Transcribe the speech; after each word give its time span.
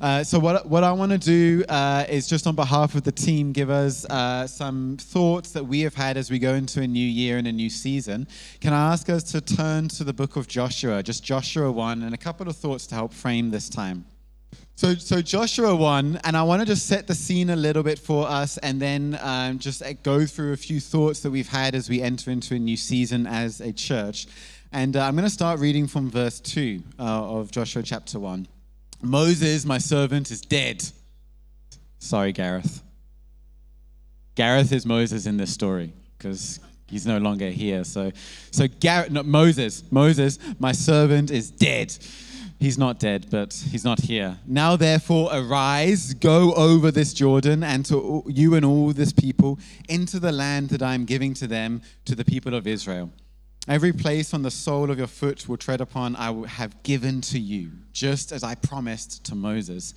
Uh, 0.00 0.22
so 0.22 0.38
what, 0.38 0.64
what 0.66 0.84
I 0.84 0.92
want 0.92 1.10
to 1.10 1.18
do 1.18 1.64
uh, 1.68 2.04
is 2.08 2.28
just 2.28 2.46
on 2.46 2.54
behalf 2.54 2.94
of 2.94 3.02
the 3.02 3.10
team 3.10 3.50
give 3.50 3.68
us 3.68 4.04
uh, 4.04 4.46
some 4.46 4.96
thoughts 4.96 5.50
that 5.52 5.64
we 5.64 5.80
have 5.80 5.94
had 5.94 6.16
as 6.16 6.30
we 6.30 6.38
go 6.38 6.54
into 6.54 6.80
a 6.80 6.86
new 6.86 7.04
year 7.04 7.36
and 7.36 7.48
a 7.48 7.52
new 7.52 7.68
season. 7.68 8.28
Can 8.60 8.72
I 8.72 8.92
ask 8.92 9.10
us 9.10 9.24
to 9.32 9.40
turn 9.40 9.88
to 9.88 10.04
the 10.04 10.12
book 10.12 10.36
of 10.36 10.46
Joshua, 10.46 11.02
just 11.02 11.24
Joshua 11.24 11.72
1, 11.72 12.04
and 12.04 12.14
a 12.14 12.16
couple 12.16 12.48
of 12.48 12.56
thoughts 12.56 12.86
to 12.88 12.94
help 12.94 13.12
frame 13.12 13.50
this 13.50 13.68
time. 13.68 14.04
So, 14.76 14.94
so 14.94 15.20
Joshua 15.20 15.74
1, 15.74 16.20
and 16.22 16.36
I 16.36 16.44
want 16.44 16.62
to 16.62 16.66
just 16.66 16.86
set 16.86 17.08
the 17.08 17.14
scene 17.16 17.50
a 17.50 17.56
little 17.56 17.82
bit 17.82 17.98
for 17.98 18.28
us 18.28 18.56
and 18.58 18.80
then 18.80 19.18
um, 19.20 19.58
just 19.58 19.82
uh, 19.82 19.94
go 20.04 20.24
through 20.26 20.52
a 20.52 20.56
few 20.56 20.78
thoughts 20.78 21.18
that 21.20 21.32
we've 21.32 21.48
had 21.48 21.74
as 21.74 21.88
we 21.88 22.02
enter 22.02 22.30
into 22.30 22.54
a 22.54 22.58
new 22.60 22.76
season 22.76 23.26
as 23.26 23.60
a 23.60 23.72
church. 23.72 24.28
And 24.70 24.96
uh, 24.96 25.02
I'm 25.02 25.14
going 25.14 25.24
to 25.24 25.30
start 25.30 25.58
reading 25.58 25.88
from 25.88 26.08
verse 26.08 26.38
2 26.38 26.84
uh, 27.00 27.02
of 27.02 27.50
Joshua 27.50 27.82
chapter 27.82 28.20
1. 28.20 28.46
Moses, 29.02 29.64
my 29.64 29.78
servant, 29.78 30.30
is 30.30 30.40
dead. 30.40 30.84
Sorry, 31.98 32.32
Gareth. 32.32 32.82
Gareth 34.34 34.72
is 34.72 34.86
Moses 34.86 35.26
in 35.26 35.36
this 35.36 35.52
story 35.52 35.92
because 36.16 36.60
he's 36.88 37.06
no 37.06 37.18
longer 37.18 37.50
here. 37.50 37.84
So, 37.84 38.12
so 38.50 38.66
Gareth, 38.68 39.10
no, 39.10 39.22
Moses, 39.22 39.82
Moses, 39.90 40.38
my 40.58 40.72
servant 40.72 41.30
is 41.30 41.50
dead. 41.50 41.96
He's 42.60 42.76
not 42.76 42.98
dead, 42.98 43.26
but 43.30 43.52
he's 43.70 43.84
not 43.84 44.00
here. 44.00 44.36
Now, 44.44 44.74
therefore, 44.74 45.30
arise, 45.32 46.12
go 46.14 46.52
over 46.54 46.90
this 46.90 47.14
Jordan, 47.14 47.62
and 47.62 47.86
to 47.86 48.24
you 48.26 48.54
and 48.54 48.64
all 48.64 48.92
this 48.92 49.12
people 49.12 49.60
into 49.88 50.18
the 50.18 50.32
land 50.32 50.70
that 50.70 50.82
I 50.82 50.94
am 50.94 51.04
giving 51.04 51.34
to 51.34 51.46
them, 51.46 51.82
to 52.04 52.16
the 52.16 52.24
people 52.24 52.54
of 52.54 52.66
Israel. 52.66 53.10
Every 53.68 53.92
place 53.92 54.32
on 54.32 54.40
the 54.40 54.50
sole 54.50 54.90
of 54.90 54.96
your 54.96 55.06
foot 55.06 55.46
will 55.46 55.58
tread 55.58 55.82
upon, 55.82 56.16
I 56.16 56.30
will 56.30 56.46
have 56.46 56.82
given 56.84 57.20
to 57.20 57.38
you, 57.38 57.70
just 57.92 58.32
as 58.32 58.42
I 58.42 58.54
promised 58.54 59.24
to 59.24 59.34
Moses. 59.34 59.92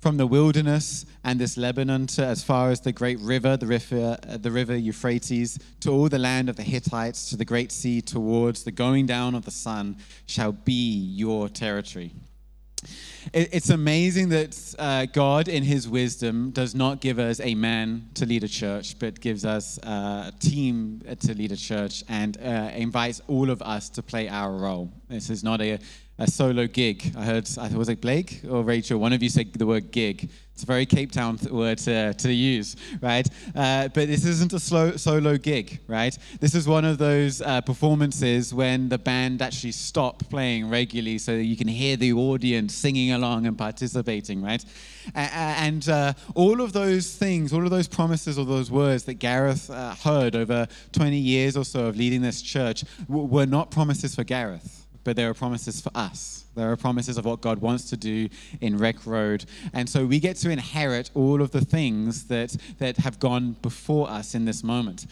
From 0.00 0.16
the 0.16 0.26
wilderness 0.26 1.04
and 1.22 1.38
this 1.38 1.58
Lebanon 1.58 2.06
to 2.06 2.24
as 2.24 2.42
far 2.42 2.70
as 2.70 2.80
the 2.80 2.92
great 2.92 3.20
river, 3.20 3.58
the 3.58 3.66
river, 3.66 4.16
uh, 4.26 4.38
the 4.38 4.50
river 4.50 4.74
Euphrates, 4.74 5.58
to 5.80 5.90
all 5.90 6.08
the 6.08 6.18
land 6.18 6.48
of 6.48 6.56
the 6.56 6.62
Hittites, 6.62 7.28
to 7.28 7.36
the 7.36 7.44
great 7.44 7.70
sea, 7.70 8.00
towards 8.00 8.64
the 8.64 8.72
going 8.72 9.04
down 9.04 9.34
of 9.34 9.44
the 9.44 9.50
sun, 9.50 9.98
shall 10.24 10.52
be 10.52 10.72
your 10.72 11.50
territory. 11.50 12.14
It's 13.32 13.70
amazing 13.70 14.30
that 14.30 14.74
uh, 14.78 15.06
God, 15.06 15.48
in 15.48 15.62
His 15.62 15.88
wisdom, 15.88 16.50
does 16.50 16.74
not 16.74 17.00
give 17.00 17.18
us 17.18 17.40
a 17.40 17.54
man 17.54 18.08
to 18.14 18.26
lead 18.26 18.44
a 18.44 18.48
church, 18.48 18.98
but 18.98 19.20
gives 19.20 19.44
us 19.44 19.78
uh, 19.78 20.30
a 20.30 20.32
team 20.40 21.02
to 21.20 21.34
lead 21.34 21.52
a 21.52 21.56
church 21.56 22.04
and 22.08 22.36
uh, 22.38 22.70
invites 22.74 23.20
all 23.28 23.50
of 23.50 23.62
us 23.62 23.88
to 23.90 24.02
play 24.02 24.28
our 24.28 24.52
role. 24.52 24.92
This 25.08 25.30
is 25.30 25.42
not 25.42 25.60
a, 25.60 25.78
a 26.18 26.26
solo 26.26 26.66
gig. 26.66 27.12
I 27.16 27.24
heard, 27.24 27.48
I 27.58 27.68
was 27.68 27.88
it 27.88 28.00
Blake 28.00 28.42
or 28.48 28.62
Rachel? 28.62 28.98
One 28.98 29.12
of 29.12 29.22
you 29.22 29.28
said 29.28 29.52
the 29.54 29.66
word 29.66 29.90
gig. 29.90 30.30
It's 30.60 30.64
a 30.64 30.66
very 30.66 30.84
Cape 30.84 31.10
Town 31.10 31.38
word 31.50 31.78
to, 31.78 32.12
to 32.12 32.30
use, 32.30 32.76
right? 33.00 33.26
Uh, 33.56 33.88
but 33.88 34.08
this 34.08 34.26
isn't 34.26 34.52
a 34.52 34.60
slow, 34.60 34.94
solo 34.96 35.38
gig, 35.38 35.80
right? 35.86 36.16
This 36.38 36.54
is 36.54 36.68
one 36.68 36.84
of 36.84 36.98
those 36.98 37.40
uh, 37.40 37.62
performances 37.62 38.52
when 38.52 38.90
the 38.90 38.98
band 38.98 39.40
actually 39.40 39.72
stop 39.72 40.22
playing 40.28 40.68
regularly 40.68 41.16
so 41.16 41.32
you 41.32 41.56
can 41.56 41.66
hear 41.66 41.96
the 41.96 42.12
audience 42.12 42.74
singing 42.74 43.09
along 43.12 43.46
and 43.46 43.56
participating, 43.56 44.42
right? 44.42 44.64
And 45.14 45.88
uh, 45.88 46.14
all 46.34 46.60
of 46.60 46.72
those 46.72 47.14
things, 47.14 47.52
all 47.52 47.64
of 47.64 47.70
those 47.70 47.88
promises 47.88 48.38
or 48.38 48.44
those 48.44 48.70
words 48.70 49.04
that 49.04 49.14
Gareth 49.14 49.70
uh, 49.70 49.94
heard 49.94 50.36
over 50.36 50.66
20 50.92 51.16
years 51.16 51.56
or 51.56 51.64
so 51.64 51.86
of 51.86 51.96
leading 51.96 52.22
this 52.22 52.42
church 52.42 52.84
were 53.08 53.46
not 53.46 53.70
promises 53.70 54.14
for 54.14 54.24
Gareth 54.24 54.80
but 55.04 55.16
there 55.16 55.30
are 55.30 55.34
promises 55.34 55.80
for 55.80 55.90
us. 55.94 56.44
There 56.54 56.70
are 56.70 56.76
promises 56.76 57.16
of 57.16 57.24
what 57.24 57.40
God 57.40 57.58
wants 57.58 57.88
to 57.90 57.96
do 57.96 58.28
in 58.60 58.76
Rec 58.76 59.06
Road. 59.06 59.44
And 59.72 59.88
so 59.88 60.04
we 60.04 60.20
get 60.20 60.36
to 60.36 60.50
inherit 60.50 61.10
all 61.14 61.40
of 61.40 61.52
the 61.52 61.60
things 61.60 62.24
that, 62.26 62.56
that 62.78 62.96
have 62.98 63.18
gone 63.18 63.52
before 63.62 64.10
us 64.10 64.34
in 64.34 64.44
this 64.44 64.62
moment. 64.62 65.06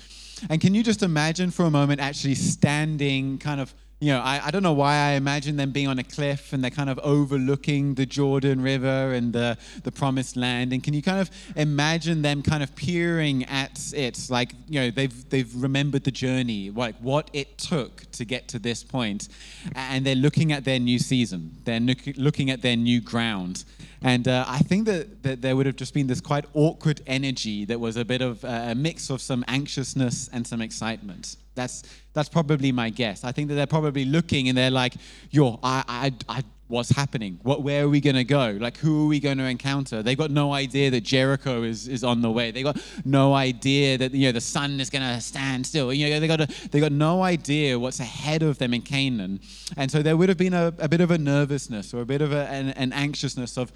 And 0.50 0.60
can 0.60 0.74
you 0.74 0.82
just 0.82 1.02
imagine 1.02 1.50
for 1.50 1.64
a 1.64 1.70
moment 1.70 2.00
actually 2.00 2.34
standing 2.34 3.38
kind 3.38 3.60
of 3.60 3.75
you 4.00 4.12
know, 4.12 4.20
I, 4.20 4.41
I 4.47 4.50
don't 4.53 4.62
know 4.62 4.72
why 4.72 4.94
I 4.94 5.10
imagine 5.12 5.56
them 5.56 5.72
being 5.72 5.88
on 5.88 5.98
a 5.98 6.04
cliff 6.04 6.53
and 6.53 6.62
they're 6.62 6.70
kind 6.70 6.88
of 6.88 7.00
overlooking 7.00 7.94
the 7.94 8.06
Jordan 8.06 8.60
River 8.60 9.12
and 9.12 9.32
the, 9.32 9.59
the 9.82 9.91
promised 9.91 10.36
land. 10.36 10.72
And 10.72 10.84
can 10.84 10.94
you 10.94 11.03
kind 11.03 11.20
of 11.20 11.31
imagine 11.56 12.22
them 12.22 12.42
kind 12.42 12.62
of 12.62 12.75
peering 12.76 13.44
at 13.47 13.92
it? 13.92 14.28
Like, 14.31 14.53
you 14.69 14.81
know, 14.81 14.91
they've, 14.91 15.28
they've 15.31 15.53
remembered 15.54 16.04
the 16.04 16.12
journey, 16.12 16.70
like 16.70 16.94
what 16.98 17.28
it 17.32 17.58
took 17.58 18.08
to 18.12 18.25
get 18.25 18.47
to 18.48 18.60
this 18.60 18.84
point, 18.84 19.28
And 19.75 20.06
they're 20.06 20.14
looking 20.14 20.53
at 20.53 20.64
their 20.64 20.78
new 20.78 21.00
season, 21.00 21.56
they're 21.64 21.81
looking 21.81 22.50
at 22.50 22.62
their 22.62 22.76
new 22.76 23.00
ground. 23.00 23.64
And 24.03 24.28
uh, 24.28 24.44
I 24.47 24.59
think 24.60 24.86
that, 24.86 25.22
that 25.22 25.42
there 25.42 25.56
would 25.56 25.66
have 25.66 25.76
just 25.76 25.94
been 25.94 26.06
this 26.06 26.20
quite 26.20 26.44
awkward 26.54 27.00
energy 27.06 27.64
that 27.64 27.81
was 27.81 27.97
a 27.97 28.04
bit 28.04 28.22
of 28.22 28.44
a 28.44 28.75
mix 28.75 29.10
of 29.10 29.20
some 29.20 29.44
anxiousness 29.48 30.28
and 30.32 30.47
some 30.47 30.60
excitement. 30.60 31.36
That's, 31.54 31.82
that's 32.12 32.28
probably 32.28 32.70
my 32.70 32.91
guess. 32.91 33.25
I 33.25 33.32
think 33.32 33.48
that 33.48 33.54
they're 33.54 33.66
probably 33.66 34.04
looking 34.04 34.48
and 34.48 34.56
they're 34.56 34.70
like, 34.70 34.94
yo, 35.31 35.58
I, 35.62 36.12
I, 36.28 36.38
I 36.38 36.42
what's 36.69 36.91
happening? 36.91 37.41
What, 37.42 37.62
where 37.62 37.84
are 37.84 37.88
we 37.88 38.00
going 38.00 38.16
to 38.16 38.25
go? 38.25 38.56
Like, 38.60 38.76
who 38.76 39.04
are 39.04 39.08
we 39.08 39.20
going 39.20 39.38
to 39.38 39.44
encounter? 39.44 40.03
They've 40.03 40.19
got 40.19 40.31
no 40.31 40.53
idea 40.53 40.91
that 40.91 41.00
Jericho 41.00 41.62
is, 41.62 41.88
is 41.88 42.04
on 42.04 42.20
the 42.20 42.31
way. 42.31 42.50
They 42.50 42.62
got 42.62 42.78
no 43.04 43.34
idea 43.34 43.98
that, 43.98 44.12
you 44.14 44.26
know, 44.26 44.32
the 44.32 44.41
sun 44.41 44.78
is 44.78 44.91
going 44.91 45.03
to 45.03 45.20
stand 45.20 45.66
still. 45.66 45.92
You 45.92 46.10
know, 46.10 46.20
they 46.20 46.28
got, 46.28 46.42
a, 46.42 46.69
they 46.69 46.78
got 46.78 46.92
no 46.92 47.22
idea 47.22 47.78
what's 47.78 48.00
ahead 48.00 48.42
of 48.42 48.58
them 48.58 48.75
in 48.75 48.82
Canaan. 48.82 49.41
And 49.76 49.91
so 49.91 50.03
there 50.03 50.16
would 50.16 50.28
have 50.28 50.38
been 50.38 50.54
a, 50.54 50.72
a 50.78 50.88
bit 50.88 51.00
of 51.00 51.10
a 51.10 51.19
nervousness 51.19 51.94
or 51.94 52.03
a 52.03 52.06
bit 52.06 52.20
of 52.20 52.32
a, 52.32 52.47
an, 52.48 52.69
an 52.70 52.92
anxiousness 52.92 53.56
of, 53.56 53.72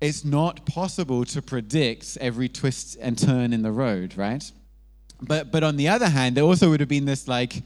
it's 0.00 0.24
not 0.24 0.64
possible 0.66 1.24
to 1.24 1.42
predict 1.42 2.16
every 2.20 2.48
twist 2.48 2.96
and 3.00 3.18
turn 3.18 3.52
in 3.52 3.62
the 3.62 3.72
road, 3.72 4.16
right? 4.16 4.50
But 5.20 5.50
but 5.50 5.64
on 5.64 5.76
the 5.76 5.88
other 5.88 6.08
hand, 6.08 6.36
there 6.36 6.44
also 6.44 6.70
would 6.70 6.80
have 6.80 6.88
been 6.88 7.04
this 7.04 7.26
like, 7.26 7.62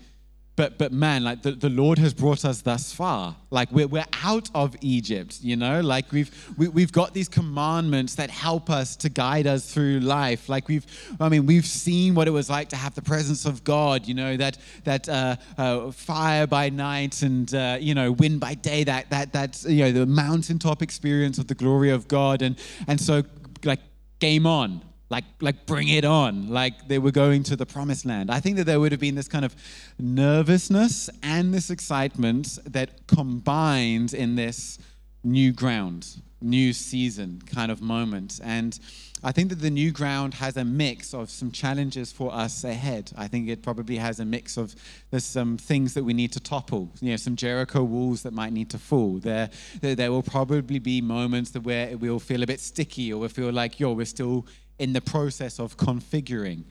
but 0.54 0.76
but 0.76 0.92
man, 0.92 1.24
like 1.24 1.40
the, 1.40 1.52
the 1.52 1.70
Lord 1.70 1.98
has 1.98 2.12
brought 2.12 2.44
us 2.44 2.60
thus 2.60 2.92
far. 2.92 3.34
Like 3.50 3.72
we're 3.72 3.86
we're 3.86 4.04
out 4.22 4.50
of 4.54 4.76
Egypt, 4.82 5.38
you 5.40 5.56
know. 5.56 5.80
Like 5.80 6.12
we've 6.12 6.30
we, 6.58 6.66
have 6.66 6.74
we 6.74 6.82
have 6.82 6.92
got 6.92 7.14
these 7.14 7.28
commandments 7.28 8.16
that 8.16 8.30
help 8.30 8.68
us 8.68 8.94
to 8.96 9.08
guide 9.08 9.46
us 9.46 9.72
through 9.72 10.00
life. 10.00 10.50
Like 10.50 10.68
we've, 10.68 10.84
I 11.18 11.30
mean, 11.30 11.46
we've 11.46 11.64
seen 11.64 12.14
what 12.14 12.28
it 12.28 12.32
was 12.32 12.50
like 12.50 12.68
to 12.70 12.76
have 12.76 12.94
the 12.94 13.00
presence 13.00 13.46
of 13.46 13.64
God. 13.64 14.06
You 14.06 14.14
know 14.14 14.36
that 14.36 14.58
that 14.84 15.08
uh, 15.08 15.36
uh, 15.56 15.90
fire 15.90 16.46
by 16.46 16.68
night 16.68 17.22
and 17.22 17.52
uh, 17.54 17.78
you 17.80 17.94
know 17.94 18.12
wind 18.12 18.40
by 18.40 18.52
day. 18.52 18.84
That 18.84 19.08
that 19.08 19.32
that 19.32 19.64
you 19.64 19.84
know 19.84 19.92
the 19.92 20.06
mountaintop 20.06 20.82
experience 20.82 21.38
of 21.38 21.46
the 21.46 21.54
glory 21.54 21.90
of 21.90 22.08
God. 22.08 22.42
And 22.42 22.58
and 22.86 23.00
so 23.00 23.22
like 23.64 23.80
game 24.18 24.46
on 24.46 24.82
like 25.12 25.24
like 25.40 25.66
bring 25.66 25.88
it 25.88 26.04
on 26.04 26.48
like 26.48 26.88
they 26.88 26.98
were 26.98 27.10
going 27.10 27.42
to 27.44 27.54
the 27.54 27.66
promised 27.66 28.04
land. 28.06 28.30
I 28.30 28.40
think 28.40 28.56
that 28.56 28.64
there 28.64 28.80
would 28.80 28.92
have 28.92 29.00
been 29.08 29.14
this 29.14 29.28
kind 29.28 29.44
of 29.44 29.54
nervousness 29.98 31.10
and 31.22 31.52
this 31.52 31.68
excitement 31.70 32.58
that 32.64 33.06
combined 33.06 34.14
in 34.14 34.36
this 34.36 34.78
new 35.22 35.52
ground 35.52 36.02
new 36.40 36.72
season 36.72 37.40
kind 37.46 37.70
of 37.70 37.80
moment. 37.80 38.40
And 38.42 38.78
i 39.24 39.30
think 39.30 39.50
that 39.50 39.60
the 39.60 39.70
new 39.70 39.92
ground 39.92 40.34
has 40.34 40.56
a 40.56 40.64
mix 40.64 41.14
of 41.14 41.30
some 41.30 41.52
challenges 41.52 42.10
for 42.10 42.34
us 42.34 42.64
ahead. 42.64 43.12
I 43.16 43.28
think 43.28 43.48
it 43.48 43.62
probably 43.62 43.96
has 43.96 44.18
a 44.18 44.24
mix 44.24 44.56
of 44.56 44.74
there's 45.10 45.24
some 45.24 45.56
things 45.56 45.94
that 45.94 46.04
we 46.08 46.14
need 46.20 46.32
to 46.32 46.40
topple 46.40 46.84
you 47.00 47.10
know 47.10 47.16
some 47.26 47.36
jericho 47.36 47.82
walls 47.94 48.22
that 48.24 48.32
might 48.32 48.52
need 48.52 48.70
to 48.70 48.78
fall. 48.78 49.12
There 49.18 49.48
there, 49.82 49.94
there 49.94 50.10
will 50.10 50.26
probably 50.36 50.80
be 50.80 51.00
moments 51.00 51.50
that 51.52 51.62
where 51.68 51.96
we'll 51.96 52.26
feel 52.30 52.42
a 52.42 52.46
bit 52.52 52.60
sticky 52.60 53.12
or 53.12 53.16
we'll 53.20 53.36
feel 53.40 53.52
like 53.52 53.78
yo 53.78 53.92
we're 53.92 54.14
still 54.18 54.46
in 54.82 54.92
the 54.92 55.00
process 55.00 55.60
of 55.60 55.76
configuring. 55.76 56.64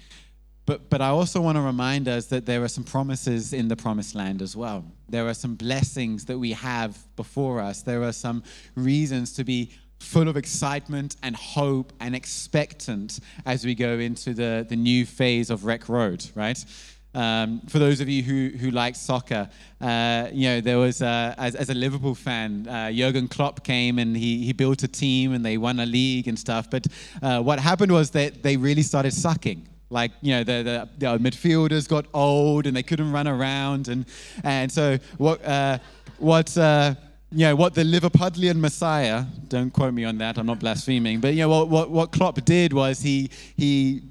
But, 0.66 0.90
but 0.90 1.02
I 1.02 1.08
also 1.08 1.40
want 1.40 1.56
to 1.56 1.62
remind 1.62 2.10
us 2.10 2.26
that 2.28 2.46
there 2.46 2.62
are 2.62 2.68
some 2.68 2.84
promises 2.84 3.54
in 3.54 3.70
the 3.70 3.78
promised 3.78 4.16
land 4.16 4.42
as 4.42 4.54
well. 4.54 4.84
There 5.08 5.26
are 5.28 5.34
some 5.34 5.56
blessings 5.56 6.26
that 6.26 6.38
we 6.38 6.52
have 6.52 6.98
before 7.16 7.62
us. 7.62 7.84
There 7.84 8.04
are 8.04 8.12
some 8.12 8.44
reasons 8.76 9.32
to 9.34 9.46
be 9.46 9.72
full 10.00 10.28
of 10.28 10.36
excitement 10.36 11.16
and 11.24 11.38
hope 11.38 11.94
and 12.02 12.14
expectant 12.14 13.22
as 13.46 13.64
we 13.64 13.76
go 13.76 13.98
into 14.00 14.34
the, 14.34 14.66
the 14.68 14.76
new 14.76 15.06
phase 15.06 15.50
of 15.50 15.64
Rec 15.64 15.88
Road, 15.88 16.26
right? 16.36 16.64
Um, 17.14 17.62
for 17.68 17.80
those 17.80 18.00
of 18.00 18.08
you 18.08 18.24
who, 18.24 18.58
who 18.58 18.72
like 18.72 18.96
soccer, 18.96 19.50
uh, 19.82 20.28
you 20.32 20.48
know, 20.48 20.62
there 20.62 20.78
was, 20.78 21.02
uh, 21.02 21.36
as, 21.38 21.56
as, 21.56 21.70
a 21.70 21.74
Liverpool 21.74 22.16
fan, 22.16 22.68
uh, 22.68 22.90
Jurgen 22.92 23.28
Klopp 23.28 23.66
came 23.66 24.00
and 24.00 24.16
he, 24.16 24.46
he 24.46 24.54
built 24.54 24.84
a 24.84 24.88
team 24.88 25.34
and 25.34 25.46
they 25.46 25.58
won 25.58 25.80
a 25.82 25.86
league 25.86 26.30
and 26.30 26.40
stuff. 26.40 26.70
But 26.70 26.88
uh, 27.22 27.42
what 27.42 27.60
happened 27.60 27.92
was 27.92 28.12
that 28.12 28.44
they 28.44 28.56
really 28.56 28.82
started 28.82 29.14
sucking. 29.14 29.68
Like, 29.90 30.12
you 30.22 30.32
know, 30.36 30.44
the, 30.46 30.64
the, 30.64 30.90
the 31.00 31.18
midfielders 31.18 31.86
got 31.86 32.06
old 32.14 32.66
and 32.66 32.76
they 32.76 32.84
couldn't 32.84 33.12
run 33.12 33.28
around. 33.28 33.90
And, 33.90 34.06
and 34.46 34.72
so 34.72 34.98
what, 35.18 35.44
uh, 35.46 35.80
what, 36.18 36.58
uh, 36.58 36.96
you 37.34 37.46
know, 37.46 37.56
what 37.56 37.74
the 37.74 37.84
Liverpudlian 37.84 38.58
Messiah, 38.58 39.24
don't 39.48 39.72
quote 39.72 39.94
me 39.94 40.04
on 40.04 40.18
that, 40.18 40.38
I'm 40.38 40.46
not 40.46 40.60
blaspheming, 40.60 41.22
but 41.22 41.34
you 41.34 41.42
know, 41.42 41.50
what, 41.50 41.70
what, 41.70 41.90
what 41.90 42.12
Klopp 42.12 42.44
did 42.44 42.74
was 42.74 43.02
he, 43.02 43.30
he 43.56 44.02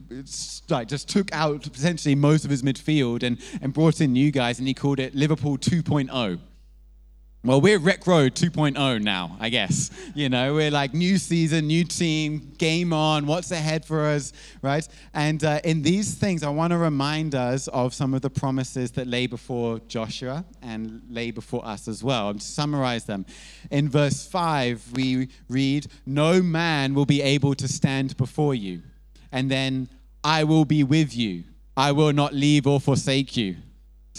like, 0.70 0.88
just 0.88 1.08
took 1.08 1.32
out 1.34 1.62
potentially 1.62 2.14
most 2.14 2.44
of 2.44 2.50
his 2.50 2.62
midfield 2.62 3.22
and, 3.22 3.38
and 3.60 3.74
brought 3.74 4.00
in 4.00 4.12
new 4.14 4.30
guys 4.30 4.58
and 4.58 4.66
he 4.66 4.72
called 4.72 5.00
it 5.00 5.14
Liverpool 5.14 5.58
2.0 5.58 6.40
Well, 7.42 7.62
we're 7.62 7.78
Rec 7.78 8.06
Road 8.06 8.34
2.0 8.34 9.00
now, 9.00 9.34
I 9.40 9.48
guess. 9.48 9.90
You 10.14 10.28
know, 10.28 10.52
we're 10.52 10.70
like 10.70 10.92
new 10.92 11.16
season, 11.16 11.68
new 11.68 11.84
team, 11.84 12.52
game 12.58 12.92
on, 12.92 13.24
what's 13.24 13.50
ahead 13.50 13.82
for 13.86 14.04
us, 14.04 14.34
right? 14.60 14.86
And 15.14 15.42
uh, 15.42 15.58
in 15.64 15.80
these 15.80 16.12
things, 16.12 16.42
I 16.42 16.50
want 16.50 16.72
to 16.72 16.76
remind 16.76 17.34
us 17.34 17.66
of 17.68 17.94
some 17.94 18.12
of 18.12 18.20
the 18.20 18.28
promises 18.28 18.90
that 18.90 19.06
lay 19.06 19.26
before 19.26 19.78
Joshua 19.88 20.44
and 20.60 21.00
lay 21.08 21.30
before 21.30 21.64
us 21.64 21.88
as 21.88 22.04
well. 22.04 22.28
I'm 22.28 22.40
to 22.40 22.44
summarize 22.44 23.06
them. 23.06 23.24
In 23.70 23.88
verse 23.88 24.26
5, 24.26 24.92
we 24.92 25.28
read, 25.48 25.86
No 26.04 26.42
man 26.42 26.92
will 26.92 27.06
be 27.06 27.22
able 27.22 27.54
to 27.54 27.66
stand 27.66 28.18
before 28.18 28.54
you. 28.54 28.82
And 29.32 29.50
then, 29.50 29.88
I 30.22 30.44
will 30.44 30.66
be 30.66 30.84
with 30.84 31.16
you. 31.16 31.44
I 31.74 31.92
will 31.92 32.12
not 32.12 32.34
leave 32.34 32.66
or 32.66 32.80
forsake 32.80 33.34
you. 33.34 33.56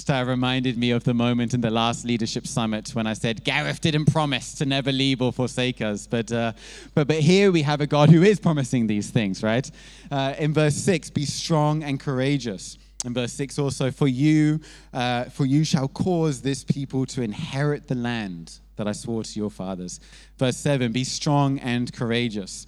Star 0.02 0.26
reminded 0.26 0.80
me 0.80 0.90
of 0.90 1.04
the 1.04 1.14
moment 1.14 1.54
in 1.54 1.62
the 1.62 1.70
last 1.70 2.06
leadership 2.06 2.48
summit 2.48 2.90
when 2.96 3.06
I 3.06 3.14
said 3.14 3.44
Gareth 3.44 3.82
didn't 3.82 4.12
promise 4.12 4.56
to 4.56 4.66
never 4.66 4.92
leave 4.92 5.22
or 5.22 5.32
forsake 5.32 5.80
us, 5.80 6.08
but 6.08 6.32
uh, 6.32 6.54
but 6.96 7.08
but 7.08 7.20
here 7.20 7.52
we 7.52 7.62
have 7.62 7.82
a 7.82 7.88
God 7.88 8.10
who 8.10 8.24
is 8.24 8.40
promising 8.40 8.88
these 8.88 9.12
things, 9.12 9.44
right? 9.44 9.70
Uh, 10.10 10.34
in 10.40 10.56
verse 10.56 10.74
six, 10.74 11.12
be 11.12 11.24
strong 11.24 11.84
and 11.84 12.00
courageous. 12.00 12.80
In 13.06 13.14
verse 13.14 13.32
six, 13.32 13.60
also 13.60 13.92
for 13.92 14.08
you, 14.08 14.60
uh, 14.92 15.26
for 15.26 15.46
you 15.46 15.64
shall 15.64 15.88
cause 15.88 16.42
this 16.42 16.64
people 16.64 17.06
to 17.06 17.22
inherit 17.22 17.88
the 17.88 17.94
land 17.94 18.60
that 18.78 18.88
I 18.88 18.94
swore 18.94 19.22
to 19.22 19.40
your 19.40 19.52
fathers. 19.52 20.00
Verse 20.40 20.58
seven, 20.58 20.92
be 20.92 21.04
strong 21.04 21.60
and 21.60 21.94
courageous. 21.94 22.66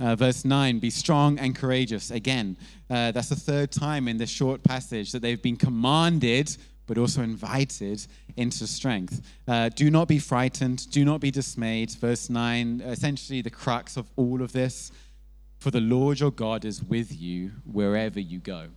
Uh, 0.00 0.16
verse 0.16 0.44
9, 0.44 0.80
be 0.80 0.90
strong 0.90 1.38
and 1.38 1.54
courageous. 1.54 2.10
Again, 2.10 2.56
uh, 2.90 3.12
that's 3.12 3.28
the 3.28 3.36
third 3.36 3.70
time 3.70 4.08
in 4.08 4.16
this 4.16 4.28
short 4.28 4.60
passage 4.64 5.12
that 5.12 5.22
they've 5.22 5.40
been 5.40 5.56
commanded, 5.56 6.56
but 6.86 6.98
also 6.98 7.22
invited 7.22 8.06
into 8.36 8.66
strength. 8.66 9.22
Uh, 9.46 9.68
do 9.70 9.90
not 9.90 10.08
be 10.08 10.18
frightened, 10.18 10.90
do 10.90 11.04
not 11.04 11.20
be 11.20 11.30
dismayed. 11.30 11.90
Verse 11.92 12.28
9, 12.28 12.82
essentially 12.82 13.42
the 13.42 13.50
crux 13.50 13.96
of 13.96 14.10
all 14.16 14.42
of 14.42 14.52
this 14.52 14.92
for 15.58 15.70
the 15.70 15.80
Lord 15.80 16.20
your 16.20 16.30
God 16.30 16.64
is 16.64 16.82
with 16.82 17.18
you 17.18 17.52
wherever 17.64 18.20
you 18.20 18.38
go. 18.38 18.68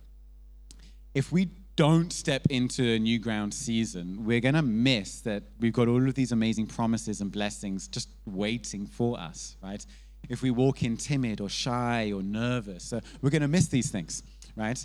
If 1.14 1.32
we 1.32 1.50
don't 1.76 2.12
step 2.12 2.42
into 2.50 2.82
a 2.82 2.98
new 2.98 3.18
ground 3.18 3.54
season, 3.54 4.24
we're 4.24 4.40
going 4.40 4.54
to 4.54 4.62
miss 4.62 5.20
that 5.20 5.42
we've 5.60 5.72
got 5.72 5.88
all 5.88 6.08
of 6.08 6.14
these 6.14 6.32
amazing 6.32 6.66
promises 6.66 7.20
and 7.20 7.30
blessings 7.30 7.88
just 7.88 8.08
waiting 8.26 8.86
for 8.86 9.18
us, 9.20 9.56
right? 9.62 9.84
if 10.28 10.42
we 10.42 10.50
walk 10.50 10.82
in 10.82 10.96
timid 10.96 11.40
or 11.40 11.48
shy 11.48 12.12
or 12.12 12.22
nervous. 12.22 12.92
we're 13.22 13.30
going 13.30 13.42
to 13.42 13.48
miss 13.48 13.68
these 13.68 13.90
things, 13.90 14.22
right? 14.56 14.84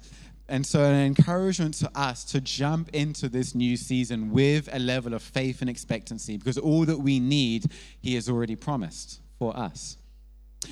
And 0.49 0.65
so, 0.65 0.83
an 0.83 0.95
encouragement 0.95 1.75
to 1.75 1.91
us 1.95 2.23
to 2.25 2.41
jump 2.41 2.89
into 2.89 3.29
this 3.29 3.55
new 3.55 3.77
season 3.77 4.31
with 4.31 4.69
a 4.73 4.79
level 4.79 5.13
of 5.13 5.21
faith 5.21 5.61
and 5.61 5.69
expectancy 5.69 6.37
because 6.37 6.57
all 6.57 6.85
that 6.85 6.99
we 6.99 7.19
need, 7.19 7.71
He 8.01 8.15
has 8.15 8.29
already 8.29 8.55
promised 8.55 9.21
for 9.39 9.55
us. 9.55 9.97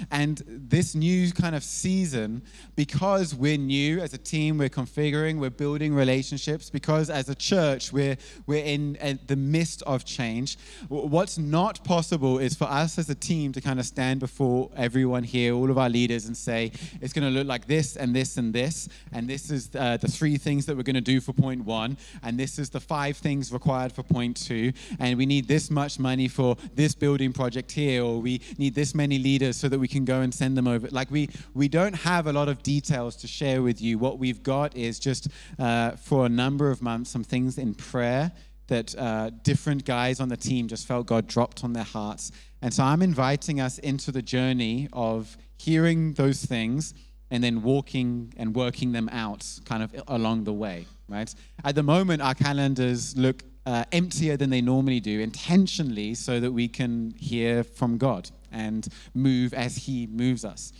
And 0.09 0.41
this 0.47 0.95
new 0.95 1.31
kind 1.31 1.55
of 1.55 1.63
season, 1.63 2.41
because 2.75 3.35
we're 3.35 3.57
new 3.57 3.99
as 3.99 4.13
a 4.13 4.17
team, 4.17 4.57
we're 4.57 4.69
configuring, 4.69 5.39
we're 5.39 5.49
building 5.49 5.93
relationships, 5.93 6.69
because 6.69 7.09
as 7.09 7.29
a 7.29 7.35
church, 7.35 7.91
we're, 7.91 8.17
we're 8.45 8.63
in 8.63 8.97
the 9.27 9.35
midst 9.35 9.81
of 9.83 10.05
change. 10.05 10.57
What's 10.87 11.37
not 11.37 11.83
possible 11.83 12.39
is 12.39 12.55
for 12.55 12.65
us 12.65 12.97
as 12.97 13.09
a 13.09 13.15
team 13.15 13.51
to 13.53 13.61
kind 13.61 13.79
of 13.79 13.85
stand 13.85 14.19
before 14.19 14.69
everyone 14.75 15.23
here, 15.23 15.53
all 15.53 15.69
of 15.69 15.77
our 15.77 15.89
leaders, 15.89 16.25
and 16.25 16.35
say, 16.35 16.71
it's 17.01 17.13
going 17.13 17.25
to 17.25 17.31
look 17.31 17.47
like 17.47 17.67
this 17.67 17.95
and 17.95 18.15
this 18.15 18.37
and 18.37 18.53
this. 18.53 18.89
And 19.11 19.27
this 19.27 19.51
is 19.51 19.69
uh, 19.75 19.97
the 19.97 20.07
three 20.07 20.37
things 20.37 20.65
that 20.65 20.77
we're 20.77 20.83
going 20.83 20.95
to 20.95 21.01
do 21.01 21.19
for 21.19 21.33
point 21.33 21.65
one. 21.65 21.97
And 22.23 22.39
this 22.39 22.59
is 22.59 22.69
the 22.69 22.79
five 22.79 23.17
things 23.17 23.51
required 23.51 23.91
for 23.91 24.03
point 24.03 24.37
two. 24.37 24.71
And 24.99 25.17
we 25.17 25.25
need 25.25 25.47
this 25.47 25.69
much 25.69 25.99
money 25.99 26.27
for 26.27 26.55
this 26.73 26.95
building 26.95 27.33
project 27.33 27.71
here, 27.71 28.03
or 28.03 28.19
we 28.19 28.41
need 28.57 28.75
this 28.75 28.93
many 28.95 29.19
leaders 29.19 29.57
so 29.57 29.67
that 29.69 29.79
we 29.81 29.87
can 29.87 30.05
go 30.05 30.21
and 30.21 30.33
send 30.33 30.55
them 30.55 30.67
over. 30.67 30.87
Like 30.91 31.11
we 31.11 31.29
we 31.53 31.67
don't 31.67 31.95
have 31.95 32.27
a 32.27 32.33
lot 32.33 32.47
of 32.47 32.63
details 32.63 33.15
to 33.17 33.27
share 33.27 33.61
with 33.61 33.81
you. 33.81 33.97
What 33.97 34.19
we've 34.19 34.43
got 34.43 34.77
is 34.77 34.99
just 34.99 35.27
uh, 35.59 35.91
for 35.91 36.25
a 36.25 36.29
number 36.29 36.69
of 36.69 36.81
months 36.81 37.09
some 37.09 37.23
things 37.23 37.57
in 37.57 37.73
prayer 37.73 38.31
that 38.67 38.95
uh, 38.97 39.31
different 39.43 39.83
guys 39.83 40.21
on 40.21 40.29
the 40.29 40.37
team 40.37 40.67
just 40.69 40.87
felt 40.87 41.05
God 41.07 41.27
dropped 41.27 41.63
on 41.65 41.73
their 41.73 41.83
hearts. 41.83 42.31
And 42.61 42.73
so 42.73 42.83
I'm 42.83 43.01
inviting 43.01 43.59
us 43.59 43.79
into 43.79 44.11
the 44.11 44.21
journey 44.21 44.87
of 44.93 45.35
hearing 45.57 46.13
those 46.13 46.45
things 46.45 46.93
and 47.31 47.43
then 47.43 47.63
walking 47.63 48.33
and 48.37 48.55
working 48.55 48.91
them 48.91 49.09
out 49.09 49.45
kind 49.65 49.83
of 49.83 49.93
along 50.07 50.45
the 50.45 50.53
way, 50.53 50.85
right? 51.09 51.33
At 51.65 51.75
the 51.75 51.83
moment, 51.83 52.21
our 52.21 52.35
calendars 52.35 53.17
look 53.17 53.43
uh, 53.65 53.83
emptier 53.91 54.37
than 54.37 54.49
they 54.49 54.61
normally 54.61 54.99
do, 54.99 55.19
intentionally, 55.19 56.13
so 56.13 56.39
that 56.39 56.51
we 56.51 56.67
can 56.67 57.13
hear 57.17 57.63
from 57.63 57.97
God 57.97 58.29
and 58.51 58.87
move 59.13 59.53
as 59.53 59.75
He 59.75 60.07
moves 60.07 60.45
us. 60.45 60.73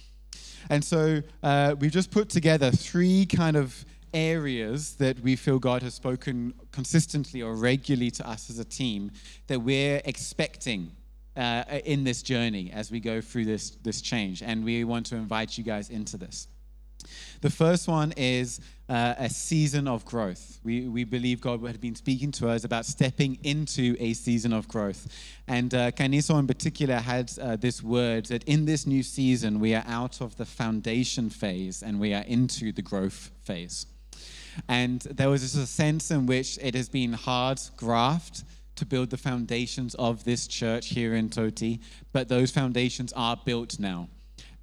And 0.70 0.84
so 0.84 1.22
uh, 1.44 1.76
we've 1.80 1.92
just 1.92 2.12
put 2.12 2.30
together 2.30 2.72
three 2.72 3.26
kind 3.26 3.58
of 3.58 3.86
areas 4.14 4.96
that 4.96 5.20
we 5.22 5.36
feel 5.36 5.60
God 5.60 5.82
has 5.84 5.94
spoken 5.94 6.54
consistently 6.72 7.42
or 7.42 7.56
regularly 7.56 8.12
to 8.12 8.30
us 8.30 8.50
as 8.50 8.60
a 8.60 8.66
team 8.66 9.12
that 9.48 9.60
we're 9.60 10.02
expecting 10.06 10.92
uh, 11.36 11.64
in 11.86 12.04
this 12.04 12.22
journey 12.22 12.72
as 12.72 12.92
we 12.92 13.00
go 13.00 13.22
through 13.22 13.46
this, 13.46 13.72
this 13.84 14.02
change. 14.02 14.44
And 14.44 14.64
we 14.64 14.84
want 14.84 15.06
to 15.08 15.16
invite 15.16 15.58
you 15.58 15.64
guys 15.64 15.90
into 15.90 16.18
this. 16.18 16.48
The 17.42 17.50
first 17.50 17.88
one 17.88 18.14
is 18.18 18.60
uh, 18.90 19.16
a 19.18 19.30
season 19.30 19.88
of 19.88 20.04
growth. 20.06 20.60
We, 20.64 20.88
we 20.88 21.04
believe 21.06 21.40
God 21.40 21.66
had 21.66 21.80
been 21.80 21.96
speaking 21.96 22.32
to 22.34 22.50
us 22.50 22.64
about 22.64 22.86
stepping 22.86 23.38
into 23.44 23.96
a 24.00 24.14
season 24.14 24.52
of 24.52 24.68
growth. 24.68 25.08
And 25.48 25.74
uh, 25.74 25.92
Caniso 25.92 26.38
in 26.38 26.48
particular 26.48 26.96
had 26.98 27.32
uh, 27.40 27.56
this 27.56 27.82
word 27.82 28.26
that 28.26 28.44
in 28.44 28.66
this 28.66 28.86
new 28.86 29.02
season, 29.02 29.60
we 29.60 29.74
are 29.74 29.86
out 29.88 30.20
of 30.22 30.36
the 30.36 30.46
foundation 30.46 31.30
phase 31.30 31.82
and 31.84 32.00
we 32.00 32.14
are 32.14 32.24
into 32.24 32.72
the 32.72 32.82
growth 32.82 33.32
phase. 33.44 33.86
And 34.68 35.02
there 35.02 35.30
was 35.30 35.42
just 35.42 35.56
a 35.56 35.66
sense 35.66 36.12
in 36.12 36.26
which 36.26 36.58
it 36.62 36.76
has 36.76 36.90
been 36.90 37.14
hard 37.14 37.62
graft 37.78 38.44
to 38.76 38.86
build 38.86 39.10
the 39.10 39.18
foundations 39.18 39.96
of 39.96 40.24
this 40.24 40.48
church 40.48 40.90
here 40.90 41.14
in 41.14 41.30
Toti, 41.30 41.80
but 42.12 42.28
those 42.28 42.52
foundations 42.52 43.14
are 43.14 43.38
built 43.46 43.80
now. 43.80 44.10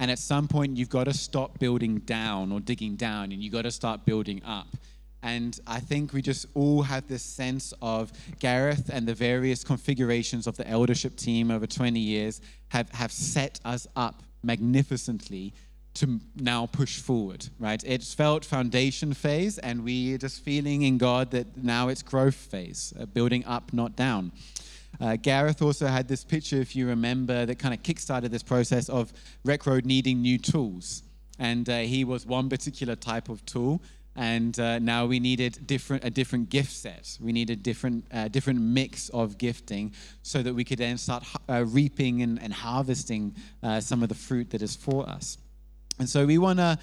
And 0.00 0.10
at 0.10 0.18
some 0.18 0.46
point, 0.48 0.76
you've 0.76 0.90
got 0.90 1.04
to 1.04 1.14
stop 1.14 1.58
building 1.58 1.98
down 1.98 2.52
or 2.52 2.60
digging 2.60 2.96
down, 2.96 3.32
and 3.32 3.42
you've 3.42 3.52
got 3.52 3.62
to 3.62 3.70
start 3.70 4.04
building 4.04 4.42
up. 4.44 4.68
And 5.22 5.58
I 5.66 5.80
think 5.80 6.12
we 6.12 6.22
just 6.22 6.46
all 6.54 6.82
have 6.82 7.08
this 7.08 7.22
sense 7.22 7.74
of 7.82 8.12
Gareth 8.38 8.88
and 8.92 9.06
the 9.06 9.14
various 9.14 9.64
configurations 9.64 10.46
of 10.46 10.56
the 10.56 10.68
eldership 10.68 11.16
team 11.16 11.50
over 11.50 11.66
20 11.66 11.98
years 11.98 12.40
have, 12.68 12.88
have 12.90 13.10
set 13.10 13.58
us 13.64 13.86
up 13.96 14.22
magnificently 14.44 15.52
to 15.94 16.20
now 16.36 16.66
push 16.66 17.00
forward, 17.00 17.48
right? 17.58 17.82
It's 17.84 18.14
felt 18.14 18.44
foundation 18.44 19.12
phase, 19.12 19.58
and 19.58 19.82
we're 19.82 20.18
just 20.18 20.44
feeling 20.44 20.82
in 20.82 20.96
God 20.96 21.32
that 21.32 21.56
now 21.56 21.88
it's 21.88 22.02
growth 22.02 22.36
phase, 22.36 22.92
uh, 23.00 23.06
building 23.06 23.44
up, 23.46 23.72
not 23.72 23.96
down. 23.96 24.30
Uh, 25.00 25.16
Gareth 25.16 25.62
also 25.62 25.86
had 25.86 26.08
this 26.08 26.24
picture, 26.24 26.56
if 26.56 26.74
you 26.74 26.86
remember, 26.88 27.46
that 27.46 27.58
kind 27.58 27.72
of 27.72 27.82
kickstarted 27.82 28.30
this 28.30 28.42
process 28.42 28.88
of 28.88 29.12
Rec 29.44 29.66
Road 29.66 29.84
needing 29.84 30.22
new 30.22 30.38
tools. 30.38 31.02
And 31.38 31.68
uh, 31.68 31.78
he 31.78 32.04
was 32.04 32.26
one 32.26 32.48
particular 32.48 32.96
type 32.96 33.28
of 33.28 33.44
tool. 33.44 33.80
And 34.16 34.58
uh, 34.58 34.80
now 34.80 35.06
we 35.06 35.20
needed 35.20 35.64
different, 35.66 36.04
a 36.04 36.10
different 36.10 36.50
gift 36.50 36.72
set. 36.72 37.16
We 37.20 37.30
needed 37.30 37.62
different, 37.62 38.04
uh, 38.12 38.26
different 38.26 38.60
mix 38.60 39.08
of 39.10 39.38
gifting 39.38 39.94
so 40.22 40.42
that 40.42 40.52
we 40.52 40.64
could 40.64 40.78
then 40.78 40.98
start 40.98 41.24
uh, 41.48 41.64
reaping 41.68 42.22
and, 42.22 42.42
and 42.42 42.52
harvesting 42.52 43.36
uh, 43.62 43.80
some 43.80 44.02
of 44.02 44.08
the 44.08 44.16
fruit 44.16 44.50
that 44.50 44.62
is 44.62 44.74
for 44.74 45.08
us. 45.08 45.38
And 46.00 46.08
so 46.08 46.26
we 46.26 46.38
want 46.38 46.58
to 46.58 46.78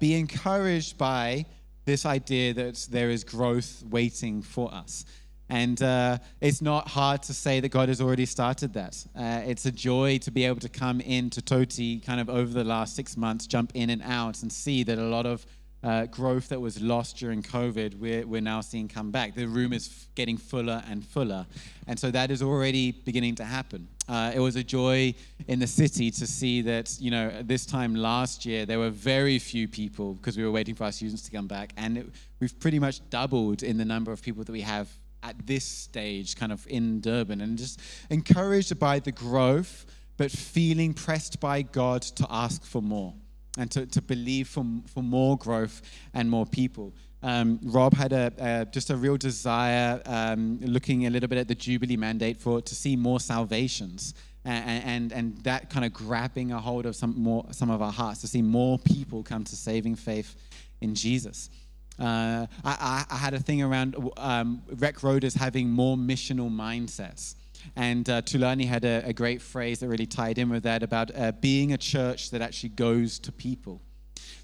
be 0.00 0.14
encouraged 0.14 0.96
by 0.96 1.44
this 1.84 2.06
idea 2.06 2.54
that 2.54 2.86
there 2.90 3.10
is 3.10 3.24
growth 3.24 3.82
waiting 3.90 4.42
for 4.42 4.72
us. 4.72 5.04
And 5.48 5.80
uh, 5.82 6.18
it's 6.40 6.62
not 6.62 6.88
hard 6.88 7.22
to 7.24 7.34
say 7.34 7.60
that 7.60 7.68
God 7.68 7.88
has 7.88 8.00
already 8.00 8.26
started 8.26 8.72
that. 8.74 9.04
Uh, 9.14 9.42
it's 9.44 9.66
a 9.66 9.72
joy 9.72 10.18
to 10.18 10.30
be 10.30 10.44
able 10.44 10.60
to 10.60 10.68
come 10.68 11.00
into 11.00 11.42
Toti 11.42 12.04
kind 12.04 12.20
of 12.20 12.30
over 12.30 12.52
the 12.52 12.64
last 12.64 12.96
six 12.96 13.16
months, 13.16 13.46
jump 13.46 13.72
in 13.74 13.90
and 13.90 14.02
out, 14.02 14.42
and 14.42 14.50
see 14.50 14.82
that 14.84 14.98
a 14.98 15.02
lot 15.02 15.26
of 15.26 15.44
uh, 15.84 16.06
growth 16.06 16.48
that 16.48 16.58
was 16.58 16.80
lost 16.80 17.18
during 17.18 17.42
COVID, 17.42 17.98
we're, 17.98 18.26
we're 18.26 18.40
now 18.40 18.62
seeing 18.62 18.88
come 18.88 19.10
back. 19.10 19.34
The 19.34 19.46
room 19.46 19.74
is 19.74 19.86
f- 19.86 20.08
getting 20.14 20.38
fuller 20.38 20.82
and 20.88 21.04
fuller. 21.04 21.46
And 21.86 21.98
so 21.98 22.10
that 22.10 22.30
is 22.30 22.42
already 22.42 22.92
beginning 22.92 23.34
to 23.34 23.44
happen. 23.44 23.86
Uh, 24.08 24.32
it 24.34 24.40
was 24.40 24.56
a 24.56 24.64
joy 24.64 25.14
in 25.46 25.58
the 25.58 25.66
city 25.66 26.10
to 26.10 26.26
see 26.26 26.62
that, 26.62 26.96
you 26.98 27.10
know, 27.10 27.42
this 27.42 27.66
time 27.66 27.94
last 27.94 28.46
year, 28.46 28.64
there 28.64 28.78
were 28.78 28.88
very 28.88 29.38
few 29.38 29.68
people 29.68 30.14
because 30.14 30.38
we 30.38 30.44
were 30.44 30.50
waiting 30.50 30.74
for 30.74 30.84
our 30.84 30.92
students 30.92 31.22
to 31.22 31.30
come 31.30 31.46
back. 31.46 31.74
And 31.76 31.98
it, 31.98 32.06
we've 32.40 32.58
pretty 32.58 32.78
much 32.78 33.06
doubled 33.10 33.62
in 33.62 33.76
the 33.76 33.84
number 33.84 34.10
of 34.10 34.22
people 34.22 34.42
that 34.44 34.52
we 34.52 34.62
have 34.62 34.88
at 35.24 35.46
this 35.46 35.64
stage, 35.64 36.36
kind 36.36 36.52
of 36.52 36.66
in 36.68 37.00
Durban, 37.00 37.40
and 37.40 37.58
just 37.58 37.80
encouraged 38.10 38.78
by 38.78 39.00
the 39.00 39.12
growth, 39.12 39.86
but 40.16 40.30
feeling 40.30 40.94
pressed 40.94 41.40
by 41.40 41.62
God 41.62 42.02
to 42.02 42.26
ask 42.30 42.64
for 42.64 42.82
more 42.82 43.14
and 43.58 43.70
to, 43.70 43.86
to 43.86 44.02
believe 44.02 44.48
for, 44.48 44.64
for 44.86 45.02
more 45.02 45.38
growth 45.38 45.82
and 46.12 46.28
more 46.28 46.46
people. 46.46 46.92
um, 47.22 47.58
Rob 47.62 47.94
had 47.94 48.12
a, 48.12 48.32
a, 48.38 48.64
just 48.66 48.90
a 48.90 48.96
real 48.96 49.16
desire, 49.16 50.02
um, 50.06 50.60
looking 50.60 51.06
a 51.06 51.10
little 51.10 51.28
bit 51.28 51.38
at 51.38 51.48
the 51.48 51.54
Jubilee 51.54 51.96
mandate 51.96 52.36
for 52.36 52.60
to 52.60 52.74
see 52.74 52.96
more 52.96 53.18
salvations. 53.18 54.14
And, 54.44 54.84
and, 54.84 55.12
and 55.12 55.38
that 55.44 55.70
kind 55.70 55.86
of 55.86 55.94
grabbing 55.94 56.52
a 56.52 56.60
hold 56.60 56.84
of 56.84 56.94
some 56.94 57.14
more 57.16 57.46
some 57.50 57.70
of 57.70 57.80
our 57.80 57.90
hearts 57.90 58.20
to 58.20 58.26
see 58.26 58.42
more 58.42 58.78
people 58.78 59.22
come 59.22 59.42
to 59.44 59.56
saving 59.56 59.94
faith 59.96 60.36
in 60.82 60.94
Jesus. 60.94 61.48
Uh, 61.98 62.46
I, 62.64 63.04
I, 63.08 63.16
had 63.16 63.34
a 63.34 63.38
thing 63.38 63.62
around 63.62 63.96
um, 64.16 64.62
Rec 64.78 64.96
Roaders 64.98 65.36
having 65.36 65.70
more 65.70 65.96
missional 65.96 66.50
mindsets. 66.50 67.36
And 67.76 68.08
uh, 68.10 68.22
Tulani 68.22 68.66
had 68.66 68.84
a, 68.84 69.02
a, 69.06 69.12
great 69.12 69.40
phrase 69.40 69.78
that 69.78 69.88
really 69.88 70.06
tied 70.06 70.38
in 70.38 70.50
with 70.50 70.64
that 70.64 70.82
about 70.82 71.10
uh, 71.16 71.32
being 71.40 71.72
a 71.72 71.78
church 71.78 72.30
that 72.30 72.42
actually 72.42 72.70
goes 72.70 73.18
to 73.20 73.32
people. 73.32 73.80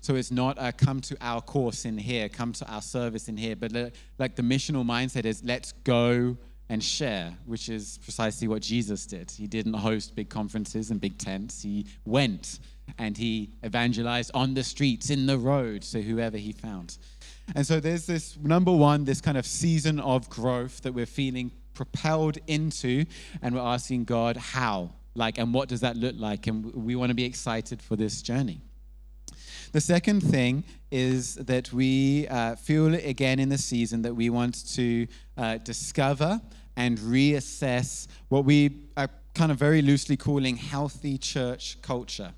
So 0.00 0.14
it's 0.14 0.30
not 0.30 0.59
uh, 0.59 0.73
come 0.73 1.00
to 1.02 1.16
our 1.21 1.42
course 1.42 1.85
in 1.85 1.99
here, 1.99 2.28
come 2.28 2.52
to 2.54 2.73
our 2.73 2.80
service 2.80 3.28
in 3.28 3.37
here, 3.37 3.57
but 3.57 3.73
le- 3.73 3.90
like 4.19 4.37
the 4.37 4.42
missional 4.42 4.85
mindset 4.85 5.25
is 5.25 5.42
let's 5.45 5.73
go 5.85 6.38
and 6.71 6.83
share, 6.83 7.37
which 7.47 7.69
is 7.69 7.99
precisely 7.99 8.47
what 8.47 8.62
Jesus 8.62 9.04
did. 9.04 9.30
He 9.30 9.49
didn't 9.49 9.75
host 9.75 10.14
big 10.14 10.30
conferences 10.30 10.90
and 10.90 11.00
big 11.00 11.19
tents. 11.19 11.61
He 11.61 11.87
went 12.04 12.61
and 12.97 13.16
he 13.16 13.50
evangelized 13.64 14.30
on 14.35 14.54
the 14.54 14.62
streets, 14.62 15.11
in 15.11 15.26
the 15.26 15.37
road, 15.37 15.83
to 15.83 16.00
whoever 16.00 16.37
he 16.37 16.52
found. 16.52 16.97
And 17.54 17.66
so 17.66 17.80
there's 17.80 18.07
this 18.07 18.37
number 18.42 18.73
one, 18.73 19.04
this 19.04 19.21
kind 19.21 19.37
of 19.37 19.47
season 19.47 20.00
of 20.00 20.28
growth 20.28 20.83
that 20.83 20.92
we're 20.92 21.07
feeling 21.07 21.50
propelled 21.75 22.38
into, 22.47 23.04
and 23.42 23.54
we're 23.54 23.61
asking 23.61 24.04
God, 24.04 24.37
how? 24.37 24.90
Like, 25.14 25.38
and 25.38 25.52
what 25.52 25.69
does 25.69 25.80
that 25.80 25.97
look 25.97 26.14
like? 26.19 26.47
And 26.47 26.73
we 26.75 26.95
want 26.97 27.11
to 27.11 27.14
be 27.14 27.25
excited 27.25 27.83
for 27.83 27.97
this 27.97 28.23
journey. 28.23 28.61
The 29.73 29.80
second 29.80 30.21
thing 30.21 30.64
is 30.90 31.37
that 31.37 31.73
we 31.73 32.26
uh, 32.28 32.57
feel 32.57 32.95
again 32.95 33.38
in 33.38 33.49
the 33.49 33.59
season 33.59 34.02
that 34.02 34.14
we 34.14 34.28
want 34.28 34.69
to 34.75 35.07
uh, 35.37 35.59
discover 35.59 36.40
and 36.76 36.99
reassess 36.99 38.09
what 38.28 38.45
we 38.45 38.88
are 38.97 39.09
kind 39.35 39.52
of 39.52 39.59
very 39.59 39.80
loosely 39.80 40.16
calling 40.16 40.57
healthy 40.57 41.16
church 41.19 41.80
culture. 41.83 42.33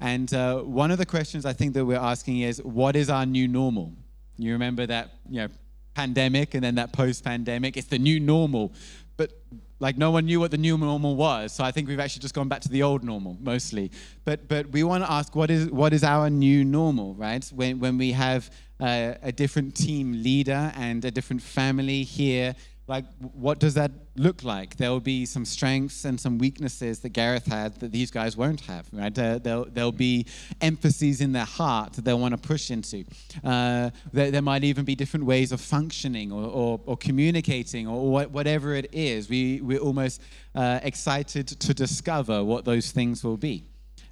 And 0.00 0.32
uh, 0.34 0.60
one 0.60 0.90
of 0.90 0.98
the 0.98 1.06
questions 1.06 1.46
I 1.46 1.52
think 1.52 1.72
that 1.74 1.84
we're 1.84 1.96
asking 1.96 2.40
is, 2.40 2.62
what 2.62 2.96
is 2.96 3.08
our 3.08 3.24
new 3.24 3.48
normal? 3.48 3.92
You 4.38 4.52
remember 4.52 4.86
that, 4.86 5.10
you 5.28 5.42
know, 5.42 5.48
pandemic 5.94 6.54
and 6.54 6.64
then 6.64 6.74
that 6.74 6.92
post-pandemic. 6.92 7.76
It's 7.76 7.86
the 7.86 7.98
new 7.98 8.18
normal, 8.18 8.72
but 9.16 9.32
like 9.80 9.96
no 9.96 10.10
one 10.10 10.26
knew 10.26 10.40
what 10.40 10.50
the 10.50 10.58
new 10.58 10.76
normal 10.76 11.16
was. 11.16 11.52
So 11.52 11.64
I 11.64 11.70
think 11.70 11.88
we've 11.88 12.00
actually 12.00 12.22
just 12.22 12.34
gone 12.34 12.48
back 12.48 12.60
to 12.62 12.68
the 12.68 12.82
old 12.82 13.04
normal 13.04 13.36
mostly. 13.40 13.90
But 14.24 14.48
but 14.48 14.68
we 14.70 14.82
want 14.82 15.04
to 15.04 15.10
ask 15.10 15.34
what 15.36 15.50
is 15.50 15.70
what 15.70 15.92
is 15.92 16.02
our 16.04 16.30
new 16.30 16.64
normal, 16.64 17.14
right? 17.14 17.44
When 17.54 17.78
when 17.78 17.98
we 17.98 18.12
have 18.12 18.50
uh, 18.80 19.14
a 19.22 19.32
different 19.32 19.74
team 19.74 20.22
leader 20.22 20.72
and 20.74 21.04
a 21.04 21.10
different 21.10 21.42
family 21.42 22.02
here 22.02 22.54
like 22.86 23.06
what 23.32 23.58
does 23.58 23.74
that 23.74 23.90
look 24.16 24.44
like? 24.44 24.76
There 24.76 24.90
will 24.90 25.00
be 25.00 25.24
some 25.24 25.44
strengths 25.46 26.04
and 26.04 26.20
some 26.20 26.36
weaknesses 26.36 27.00
that 27.00 27.10
gareth 27.10 27.46
had 27.46 27.80
that 27.80 27.92
these 27.92 28.10
guys 28.10 28.36
won't 28.36 28.60
have 28.62 28.86
right? 28.92 29.18
Uh, 29.18 29.38
there'll, 29.38 29.64
there'll 29.64 29.92
be 29.92 30.26
emphases 30.60 31.20
in 31.20 31.32
their 31.32 31.46
heart 31.46 31.94
that 31.94 32.04
they'll 32.04 32.18
want 32.18 32.32
to 32.32 32.48
push 32.48 32.70
into. 32.70 33.04
Uh, 33.42 33.90
there, 34.12 34.30
there, 34.30 34.42
might 34.42 34.64
even 34.64 34.84
be 34.84 34.94
different 34.94 35.24
ways 35.24 35.50
of 35.50 35.60
functioning 35.60 36.30
or, 36.30 36.44
or, 36.44 36.80
or 36.84 36.96
communicating 36.96 37.88
or 37.88 38.10
whatever 38.28 38.74
it 38.74 38.92
is. 38.92 39.30
We, 39.30 39.62
we're 39.62 39.78
almost 39.78 40.20
uh, 40.54 40.80
excited 40.82 41.48
to 41.48 41.74
discover 41.74 42.44
what 42.44 42.66
those 42.66 42.90
things 42.90 43.24
will 43.24 43.38
be. 43.38 43.64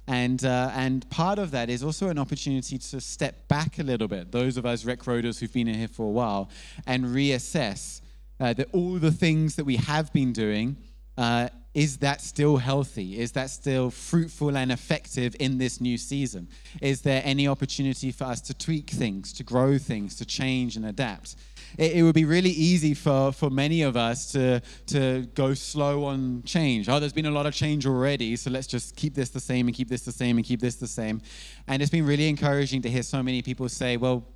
And, 0.07 0.43
uh, 0.43 0.71
and 0.73 1.09
part 1.09 1.39
of 1.39 1.51
that 1.51 1.69
is 1.69 1.83
also 1.83 2.09
an 2.09 2.19
opportunity 2.19 2.77
to 2.77 2.99
step 2.99 3.47
back 3.47 3.79
a 3.79 3.83
little 3.83 4.07
bit, 4.07 4.31
those 4.31 4.57
of 4.57 4.65
us 4.65 4.83
rec 4.83 4.99
roaders 4.99 5.39
who've 5.39 5.53
been 5.53 5.67
in 5.67 5.75
here 5.75 5.87
for 5.87 6.07
a 6.07 6.09
while, 6.09 6.49
and 6.87 7.05
reassess 7.05 8.01
uh, 8.43 8.51
that 8.51 8.67
all 8.73 8.95
the 8.95 9.11
things 9.11 9.55
that 9.55 9.63
we 9.63 9.77
have 9.77 10.11
been 10.11 10.33
doing, 10.33 10.75
uh, 11.17 11.47
is 11.73 11.97
that 11.99 12.19
still 12.19 12.57
healthy? 12.57 13.17
Is 13.17 13.31
that 13.31 13.49
still 13.49 13.89
fruitful 13.89 14.57
and 14.57 14.69
effective 14.69 15.33
in 15.39 15.57
this 15.59 15.79
new 15.79 15.97
season? 15.97 16.49
Is 16.81 17.01
there 17.01 17.21
any 17.23 17.47
opportunity 17.47 18.11
for 18.11 18.25
us 18.25 18.41
to 18.41 18.53
tweak 18.53 18.89
things, 18.89 19.31
to 19.33 19.43
grow 19.43 19.77
things, 19.77 20.17
to 20.17 20.25
change 20.25 20.75
and 20.75 20.85
adapt? 20.85 21.37
It, 21.77 21.93
it, 21.93 22.03
would 22.03 22.15
be 22.15 22.25
really 22.25 22.49
easy 22.49 22.93
for, 22.93 23.31
for 23.31 23.49
many 23.49 23.81
of 23.81 23.95
us 23.95 24.33
to, 24.33 24.61
to 24.87 25.25
go 25.33 25.53
slow 25.53 26.03
on 26.03 26.43
change. 26.43 26.89
Oh, 26.89 26.99
there's 26.99 27.13
been 27.13 27.27
a 27.27 27.31
lot 27.31 27.45
of 27.45 27.53
change 27.53 27.87
already, 27.87 28.35
so 28.35 28.51
let's 28.51 28.67
just 28.67 28.97
keep 28.97 29.15
this 29.15 29.29
the 29.29 29.39
same 29.39 29.67
and 29.67 29.75
keep 29.75 29.87
this 29.87 30.01
the 30.01 30.11
same 30.11 30.37
and 30.37 30.45
keep 30.45 30.59
this 30.59 30.75
the 30.75 30.87
same. 30.87 31.21
And 31.67 31.81
it's 31.81 31.91
been 31.91 32.05
really 32.05 32.27
encouraging 32.27 32.81
to 32.81 32.89
hear 32.89 33.03
so 33.03 33.23
many 33.23 33.41
people 33.41 33.69
say, 33.69 33.95
well, 33.95 34.27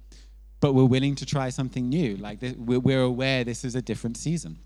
but 0.60 0.74
we're 0.74 0.86
willing 0.86 1.16
to 1.16 1.26
try 1.26 1.50
something 1.50 1.90
new. 1.90 2.18
Like 2.18 2.40
we're 2.58 3.02
aware 3.02 3.44
this 3.44 3.64
is 3.64 3.76
a 3.76 3.82
different 3.82 4.18
season. 4.18 4.60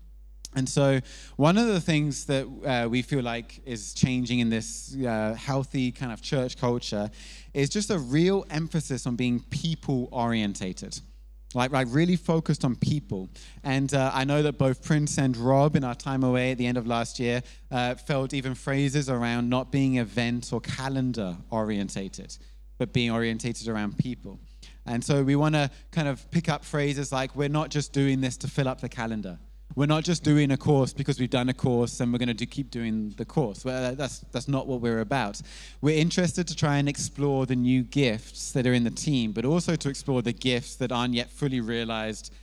And 0.54 0.68
so, 0.68 1.00
one 1.36 1.56
of 1.56 1.66
the 1.66 1.80
things 1.80 2.26
that 2.26 2.46
uh, 2.66 2.88
we 2.88 3.00
feel 3.00 3.22
like 3.22 3.62
is 3.64 3.94
changing 3.94 4.40
in 4.40 4.50
this 4.50 4.94
uh, 4.96 5.34
healthy 5.38 5.90
kind 5.90 6.12
of 6.12 6.20
church 6.20 6.58
culture 6.58 7.10
is 7.54 7.70
just 7.70 7.90
a 7.90 7.98
real 7.98 8.44
emphasis 8.50 9.06
on 9.06 9.16
being 9.16 9.40
people 9.40 10.08
orientated. 10.12 11.00
Like, 11.54 11.70
like 11.70 11.86
really 11.90 12.16
focused 12.16 12.64
on 12.64 12.76
people. 12.76 13.28
And 13.62 13.92
uh, 13.92 14.10
I 14.14 14.24
know 14.24 14.42
that 14.42 14.58
both 14.58 14.82
Prince 14.82 15.18
and 15.18 15.36
Rob, 15.36 15.76
in 15.76 15.84
our 15.84 15.94
time 15.94 16.22
away 16.22 16.52
at 16.52 16.58
the 16.58 16.66
end 16.66 16.78
of 16.78 16.86
last 16.86 17.18
year, 17.18 17.42
uh, 17.70 17.94
felt 17.94 18.32
even 18.32 18.54
phrases 18.54 19.10
around 19.10 19.50
not 19.50 19.70
being 19.70 19.96
event 19.96 20.50
or 20.52 20.60
calendar 20.60 21.36
orientated, 21.50 22.36
but 22.78 22.92
being 22.92 23.10
orientated 23.10 23.68
around 23.68 23.98
people. 23.98 24.38
And 24.86 25.04
so 25.04 25.22
we 25.22 25.36
want 25.36 25.54
to 25.54 25.70
kind 25.90 26.08
of 26.08 26.28
pick 26.30 26.48
up 26.48 26.64
phrases 26.64 27.12
like, 27.12 27.36
we're 27.36 27.48
not 27.48 27.70
just 27.70 27.92
doing 27.92 28.20
this 28.20 28.36
to 28.38 28.48
fill 28.48 28.68
up 28.68 28.80
the 28.80 28.88
calendar. 28.88 29.38
We're 29.74 29.86
not 29.86 30.04
just 30.04 30.22
doing 30.22 30.50
a 30.50 30.56
course 30.56 30.92
because 30.92 31.18
we've 31.18 31.30
done 31.30 31.48
a 31.48 31.54
course 31.54 32.00
and 32.00 32.12
we're 32.12 32.18
going 32.18 32.28
to 32.28 32.34
do, 32.34 32.44
keep 32.44 32.70
doing 32.70 33.14
the 33.16 33.24
course. 33.24 33.64
Well, 33.64 33.94
that's, 33.94 34.18
that's 34.32 34.46
not 34.46 34.66
what 34.66 34.82
we're 34.82 35.00
about. 35.00 35.40
We're 35.80 35.98
interested 35.98 36.46
to 36.48 36.54
try 36.54 36.76
and 36.76 36.88
explore 36.88 37.46
the 37.46 37.56
new 37.56 37.82
gifts 37.82 38.52
that 38.52 38.66
are 38.66 38.74
in 38.74 38.84
the 38.84 38.90
team, 38.90 39.32
but 39.32 39.46
also 39.46 39.74
to 39.76 39.88
explore 39.88 40.20
the 40.20 40.34
gifts 40.34 40.76
that 40.76 40.92
aren't 40.92 41.14
yet 41.14 41.30
fully 41.30 41.60
realized 41.60 42.34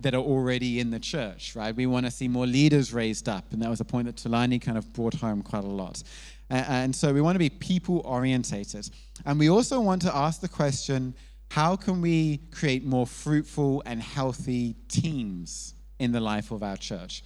that 0.00 0.12
are 0.12 0.20
already 0.20 0.80
in 0.80 0.90
the 0.90 0.98
church, 0.98 1.56
right? 1.56 1.74
We 1.74 1.86
want 1.86 2.04
to 2.04 2.10
see 2.10 2.28
more 2.28 2.46
leaders 2.46 2.92
raised 2.92 3.28
up. 3.28 3.52
And 3.52 3.62
that 3.62 3.70
was 3.70 3.80
a 3.80 3.84
point 3.84 4.06
that 4.06 4.16
Tulani 4.16 4.60
kind 4.60 4.76
of 4.76 4.92
brought 4.92 5.14
home 5.14 5.40
quite 5.40 5.64
a 5.64 5.68
lot. 5.68 6.02
And 6.50 6.94
so 6.94 7.14
we 7.14 7.22
want 7.22 7.36
to 7.36 7.38
be 7.38 7.48
people 7.48 8.02
orientated. 8.04 8.90
And 9.24 9.38
we 9.38 9.48
also 9.48 9.80
want 9.80 10.02
to 10.02 10.14
ask 10.14 10.42
the 10.42 10.48
question, 10.48 11.14
how 11.50 11.76
can 11.76 12.00
we 12.00 12.38
create 12.50 12.84
more 12.84 13.06
fruitful 13.06 13.82
and 13.86 14.02
healthy 14.02 14.74
teams 14.88 15.74
in 15.98 16.12
the 16.12 16.20
life 16.20 16.50
of 16.50 16.62
our 16.62 16.76
church? 16.76 17.22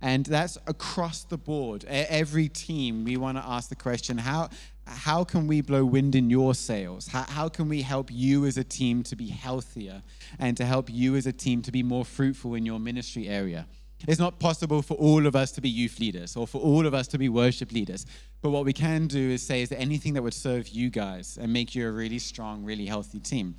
And 0.00 0.26
that's 0.26 0.58
across 0.66 1.22
the 1.24 1.38
board. 1.38 1.84
Every 1.86 2.48
team, 2.48 3.04
we 3.04 3.16
want 3.16 3.38
to 3.38 3.44
ask 3.46 3.68
the 3.68 3.76
question 3.76 4.18
how, 4.18 4.50
how 4.86 5.22
can 5.22 5.46
we 5.46 5.60
blow 5.60 5.84
wind 5.84 6.16
in 6.16 6.28
your 6.28 6.54
sails? 6.54 7.06
How, 7.06 7.22
how 7.22 7.48
can 7.48 7.68
we 7.68 7.82
help 7.82 8.10
you 8.10 8.44
as 8.46 8.58
a 8.58 8.64
team 8.64 9.04
to 9.04 9.16
be 9.16 9.28
healthier 9.28 10.02
and 10.40 10.56
to 10.56 10.64
help 10.64 10.90
you 10.90 11.14
as 11.14 11.26
a 11.26 11.32
team 11.32 11.62
to 11.62 11.70
be 11.70 11.84
more 11.84 12.04
fruitful 12.04 12.56
in 12.56 12.66
your 12.66 12.80
ministry 12.80 13.28
area? 13.28 13.66
It's 14.06 14.18
not 14.18 14.38
possible 14.38 14.82
for 14.82 14.94
all 14.94 15.26
of 15.26 15.36
us 15.36 15.52
to 15.52 15.60
be 15.60 15.68
youth 15.68 16.00
leaders 16.00 16.36
or 16.36 16.46
for 16.46 16.60
all 16.60 16.86
of 16.86 16.94
us 16.94 17.06
to 17.08 17.18
be 17.18 17.28
worship 17.28 17.72
leaders. 17.72 18.06
But 18.40 18.50
what 18.50 18.64
we 18.64 18.72
can 18.72 19.06
do 19.06 19.30
is 19.30 19.42
say, 19.42 19.62
is 19.62 19.68
there 19.68 19.78
anything 19.78 20.14
that 20.14 20.22
would 20.22 20.34
serve 20.34 20.68
you 20.68 20.90
guys 20.90 21.38
and 21.40 21.52
make 21.52 21.74
you 21.74 21.86
a 21.86 21.92
really 21.92 22.18
strong, 22.18 22.64
really 22.64 22.86
healthy 22.86 23.20
team? 23.20 23.54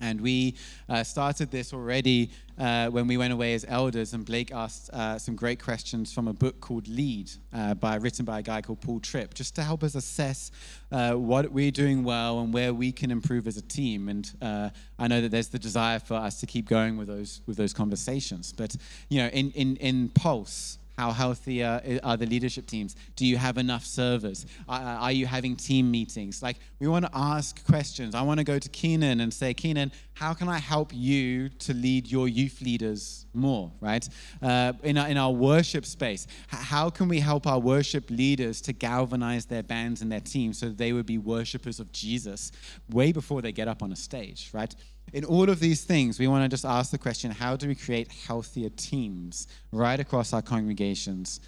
And 0.00 0.20
we 0.20 0.54
uh, 0.88 1.04
started 1.04 1.50
this 1.50 1.72
already 1.72 2.30
uh, 2.58 2.88
when 2.88 3.06
we 3.06 3.16
went 3.16 3.32
away 3.32 3.54
as 3.54 3.64
elders, 3.68 4.12
and 4.12 4.24
Blake 4.24 4.52
asked 4.52 4.90
uh, 4.90 5.18
some 5.18 5.34
great 5.34 5.62
questions 5.62 6.12
from 6.12 6.28
a 6.28 6.32
book 6.32 6.60
called 6.60 6.86
Lead, 6.88 7.30
uh, 7.54 7.74
by, 7.74 7.94
written 7.94 8.24
by 8.24 8.40
a 8.40 8.42
guy 8.42 8.60
called 8.60 8.80
Paul 8.82 9.00
Tripp, 9.00 9.32
just 9.32 9.54
to 9.54 9.62
help 9.62 9.82
us 9.82 9.94
assess 9.94 10.50
uh, 10.92 11.14
what 11.14 11.50
we're 11.50 11.70
doing 11.70 12.04
well 12.04 12.40
and 12.40 12.52
where 12.52 12.74
we 12.74 12.92
can 12.92 13.10
improve 13.10 13.46
as 13.46 13.56
a 13.56 13.62
team. 13.62 14.08
And 14.10 14.30
uh, 14.42 14.70
I 14.98 15.08
know 15.08 15.22
that 15.22 15.30
there's 15.30 15.48
the 15.48 15.58
desire 15.58 15.98
for 15.98 16.14
us 16.14 16.40
to 16.40 16.46
keep 16.46 16.68
going 16.68 16.98
with 16.98 17.08
those 17.08 17.40
with 17.46 17.56
those 17.56 17.72
conversations. 17.72 18.52
But 18.52 18.76
you 19.08 19.22
know, 19.22 19.28
in 19.28 19.50
in, 19.52 19.76
in 19.76 20.08
Pulse, 20.10 20.78
how 21.00 21.12
healthy 21.12 21.62
uh, 21.62 21.80
are, 22.04 22.10
are 22.10 22.16
the 22.18 22.26
leadership 22.26 22.66
teams? 22.66 22.94
Do 23.16 23.24
you 23.24 23.38
have 23.38 23.56
enough 23.56 23.84
servers? 23.86 24.44
Are, 24.68 24.80
are 24.80 25.12
you 25.12 25.24
having 25.24 25.56
team 25.56 25.90
meetings? 25.90 26.42
Like, 26.42 26.58
we 26.78 26.88
want 26.88 27.06
to 27.06 27.10
ask 27.14 27.64
questions. 27.64 28.14
I 28.14 28.20
want 28.20 28.38
to 28.38 28.44
go 28.44 28.58
to 28.58 28.68
Keenan 28.68 29.20
and 29.20 29.32
say, 29.32 29.54
Keenan, 29.54 29.92
how 30.12 30.34
can 30.34 30.48
I 30.48 30.58
help 30.58 30.90
you 30.92 31.48
to 31.48 31.72
lead 31.72 32.06
your 32.06 32.28
youth 32.28 32.60
leaders 32.60 33.24
more, 33.32 33.72
right? 33.80 34.06
Uh, 34.42 34.74
in, 34.82 34.98
our, 34.98 35.08
in 35.08 35.16
our 35.16 35.32
worship 35.32 35.86
space, 35.86 36.26
how 36.48 36.90
can 36.90 37.08
we 37.08 37.18
help 37.18 37.46
our 37.46 37.58
worship 37.58 38.10
leaders 38.10 38.60
to 38.60 38.74
galvanize 38.74 39.46
their 39.46 39.62
bands 39.62 40.02
and 40.02 40.12
their 40.12 40.20
teams 40.20 40.58
so 40.58 40.68
they 40.68 40.92
would 40.92 41.06
be 41.06 41.16
worshipers 41.16 41.80
of 41.80 41.90
Jesus 41.92 42.52
way 42.90 43.10
before 43.10 43.40
they 43.40 43.52
get 43.52 43.68
up 43.68 43.82
on 43.82 43.90
a 43.92 43.96
stage, 43.96 44.50
right? 44.52 44.74
In 45.12 45.24
all 45.24 45.48
of 45.48 45.60
these 45.60 45.84
things, 45.84 46.18
we 46.18 46.28
want 46.28 46.44
to 46.44 46.48
just 46.48 46.64
ask 46.64 46.90
the 46.90 46.98
question 46.98 47.30
how 47.30 47.56
do 47.56 47.68
we 47.68 47.74
create 47.74 48.10
healthier 48.10 48.70
teams 48.70 49.48
right 49.72 49.98
across 49.98 50.32
our 50.32 50.42
congregations? 50.42 51.40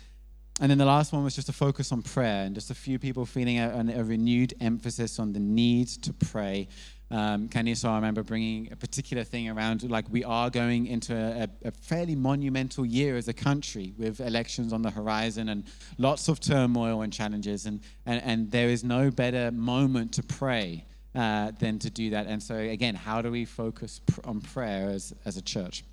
And 0.61 0.71
then 0.71 0.79
the 0.79 0.85
last 0.85 1.13
one 1.13 1.25
was 1.25 1.35
just 1.35 1.49
a 1.49 1.53
focus 1.53 1.93
on 1.93 2.03
prayer 2.03 2.45
and 2.45 2.55
just 2.55 2.71
a 2.71 2.75
few 2.75 2.99
people 2.99 3.25
feeling 3.25 3.59
a, 3.59 3.85
a 3.97 4.05
renewed 4.05 4.55
emphasis 4.61 5.19
on 5.19 5.33
the 5.33 5.41
need 5.41 5.89
to 5.89 6.13
pray 6.13 6.69
um, 7.13 7.47
Kaniso, 7.51 7.91
I 7.91 7.97
remember 7.97 8.23
bringing 8.23 8.73
a 8.73 8.77
particular 8.77 9.23
thing 9.23 9.51
around 9.51 9.89
like 9.91 10.07
we 10.11 10.25
are 10.25 10.49
going 10.49 10.87
into 10.87 11.15
a, 11.15 11.47
a, 11.69 11.71
fairly 11.71 12.17
monumental 12.17 12.87
year 12.87 13.19
as 13.19 13.29
a 13.29 13.35
country 13.35 13.93
with 13.99 14.19
elections 14.21 14.73
on 14.73 14.81
the 14.81 14.91
horizon 14.91 15.51
and 15.51 15.65
lots 15.99 16.29
of 16.29 16.41
turmoil 16.41 17.03
and 17.03 17.13
challenges. 17.13 17.67
And, 17.67 17.81
and, 18.07 18.23
and 18.23 18.51
there 18.51 18.71
is 18.71 18.83
no 18.83 19.11
better 19.11 19.51
moment 19.51 20.13
to 20.15 20.23
pray 20.23 20.87
uh, 21.15 21.53
than 21.59 21.79
to 21.81 21.91
do 21.91 22.11
that. 22.11 22.27
And 22.27 22.43
so, 22.43 22.57
again, 22.57 22.95
how 22.95 23.23
do 23.23 23.31
we 23.31 23.45
focus 23.45 24.01
pr- 24.07 24.21
on 24.25 24.41
prayer 24.41 24.91
as, 24.91 25.15
as 25.25 25.37
a 25.37 25.43
church? 25.43 25.85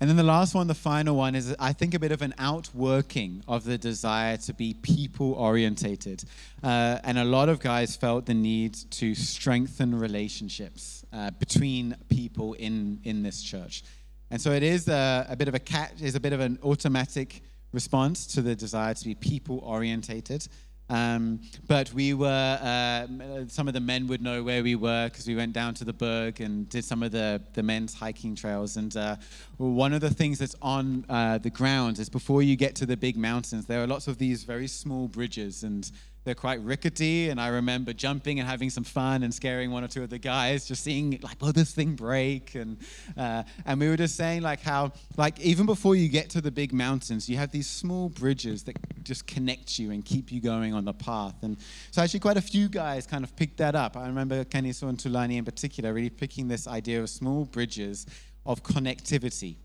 And 0.00 0.10
then 0.10 0.16
the 0.16 0.24
last 0.24 0.54
one, 0.54 0.66
the 0.66 0.74
final 0.74 1.14
one, 1.16 1.36
is 1.36 1.54
I 1.58 1.72
think 1.72 1.94
a 1.94 2.00
bit 2.00 2.10
of 2.10 2.20
an 2.20 2.34
outworking 2.38 3.44
of 3.46 3.62
the 3.62 3.78
desire 3.78 4.36
to 4.38 4.52
be 4.52 4.74
people 4.74 5.34
orientated. 5.34 6.24
Uh, 6.62 6.98
and 7.04 7.16
a 7.16 7.24
lot 7.24 7.48
of 7.48 7.60
guys 7.60 7.94
felt 7.94 8.26
the 8.26 8.34
need 8.34 8.74
to 8.90 9.14
strengthen 9.14 9.98
relationships 9.98 11.04
uh, 11.12 11.30
between 11.38 11.96
people 12.08 12.54
in, 12.54 12.98
in 13.04 13.22
this 13.22 13.42
church. 13.42 13.84
And 14.30 14.40
so 14.40 14.50
it 14.50 14.64
is 14.64 14.88
a, 14.88 15.26
a 15.28 15.36
bit 15.36 15.46
of 15.46 15.54
a 15.54 15.60
catch, 15.60 16.02
is 16.02 16.16
a 16.16 16.20
bit 16.20 16.32
of 16.32 16.40
an 16.40 16.58
automatic 16.64 17.42
response 17.72 18.26
to 18.34 18.42
the 18.42 18.56
desire 18.56 18.94
to 18.94 19.04
be 19.04 19.14
people 19.14 19.60
orientated. 19.60 20.48
Um, 20.90 21.40
but 21.66 21.92
we 21.94 22.12
were, 22.12 22.26
uh, 22.60 23.44
some 23.48 23.68
of 23.68 23.74
the 23.74 23.80
men 23.80 24.06
would 24.08 24.20
know 24.20 24.42
where 24.42 24.62
we 24.62 24.74
were 24.74 25.08
because 25.08 25.26
we 25.26 25.34
went 25.34 25.52
down 25.54 25.74
to 25.74 25.84
the 25.84 25.92
Berg 25.92 26.40
and 26.40 26.68
did 26.68 26.84
some 26.84 27.02
of 27.02 27.10
the, 27.10 27.40
the 27.54 27.62
men's 27.62 27.94
hiking 27.94 28.34
trails. 28.34 28.76
And 28.76 28.94
uh, 28.96 29.16
one 29.56 29.92
of 29.92 30.00
the 30.00 30.10
things 30.10 30.38
that's 30.38 30.56
on 30.60 31.06
uh, 31.08 31.38
the 31.38 31.50
ground 31.50 31.98
is 31.98 32.08
before 32.08 32.42
you 32.42 32.56
get 32.56 32.74
to 32.76 32.86
the 32.86 32.96
big 32.96 33.16
mountains, 33.16 33.66
there 33.66 33.82
are 33.82 33.86
lots 33.86 34.08
of 34.08 34.18
these 34.18 34.44
very 34.44 34.66
small 34.68 35.08
bridges. 35.08 35.62
And 35.62 35.90
they're 36.24 36.34
quite 36.34 36.60
rickety, 36.62 37.28
and 37.28 37.40
I 37.40 37.48
remember 37.48 37.92
jumping 37.92 38.40
and 38.40 38.48
having 38.48 38.70
some 38.70 38.84
fun 38.84 39.22
and 39.22 39.32
scaring 39.32 39.70
one 39.70 39.84
or 39.84 39.88
two 39.88 40.02
of 40.02 40.10
the 40.10 40.18
guys, 40.18 40.66
just 40.66 40.82
seeing 40.82 41.18
like, 41.22 41.40
will 41.40 41.52
this 41.52 41.72
thing 41.72 41.94
break? 41.94 42.54
And 42.54 42.78
uh, 43.16 43.42
and 43.66 43.78
we 43.78 43.88
were 43.88 43.96
just 43.96 44.16
saying 44.16 44.42
like 44.42 44.60
how 44.60 44.92
like 45.16 45.38
even 45.40 45.66
before 45.66 45.96
you 45.96 46.08
get 46.08 46.30
to 46.30 46.40
the 46.40 46.50
big 46.50 46.72
mountains, 46.72 47.28
you 47.28 47.36
have 47.36 47.50
these 47.50 47.66
small 47.66 48.08
bridges 48.08 48.62
that 48.64 48.76
just 49.04 49.26
connect 49.26 49.78
you 49.78 49.90
and 49.90 50.04
keep 50.04 50.32
you 50.32 50.40
going 50.40 50.72
on 50.72 50.84
the 50.84 50.94
path. 50.94 51.34
And 51.42 51.58
so 51.90 52.02
actually, 52.02 52.20
quite 52.20 52.38
a 52.38 52.42
few 52.42 52.68
guys 52.68 53.06
kind 53.06 53.22
of 53.22 53.36
picked 53.36 53.58
that 53.58 53.74
up. 53.74 53.96
I 53.96 54.06
remember 54.06 54.44
Kenny 54.44 54.68
and 54.68 54.98
Tulani 54.98 55.36
in 55.36 55.44
particular 55.44 55.92
really 55.92 56.10
picking 56.10 56.48
this 56.48 56.66
idea 56.66 57.02
of 57.02 57.10
small 57.10 57.44
bridges 57.44 58.06
of 58.46 58.62
connectivity 58.62 59.56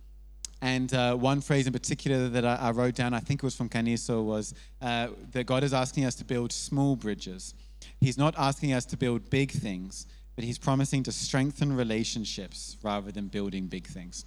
and 0.61 0.93
uh, 0.93 1.15
one 1.15 1.41
phrase 1.41 1.67
in 1.67 1.73
particular 1.73 2.27
that 2.29 2.45
I, 2.45 2.55
I, 2.55 2.71
wrote 2.71 2.95
down, 2.95 3.13
I 3.13 3.19
think 3.19 3.41
it 3.41 3.45
was 3.45 3.55
from 3.55 3.69
Caniso, 3.69 4.23
was 4.23 4.53
uh, 4.81 5.07
that 5.31 5.45
God 5.45 5.63
is 5.63 5.73
asking 5.73 6.05
us 6.05 6.15
to 6.15 6.25
build 6.25 6.51
small 6.51 6.95
bridges. 6.95 7.53
He's 7.99 8.17
not 8.17 8.35
asking 8.37 8.73
us 8.73 8.85
to 8.87 8.97
build 8.97 9.29
big 9.29 9.51
things, 9.51 10.07
but 10.35 10.43
He's 10.43 10.57
promising 10.57 11.03
to 11.03 11.11
strengthen 11.11 11.75
relationships 11.75 12.77
rather 12.83 13.11
than 13.11 13.27
building 13.27 13.67
big 13.67 13.87
things. 13.87 14.25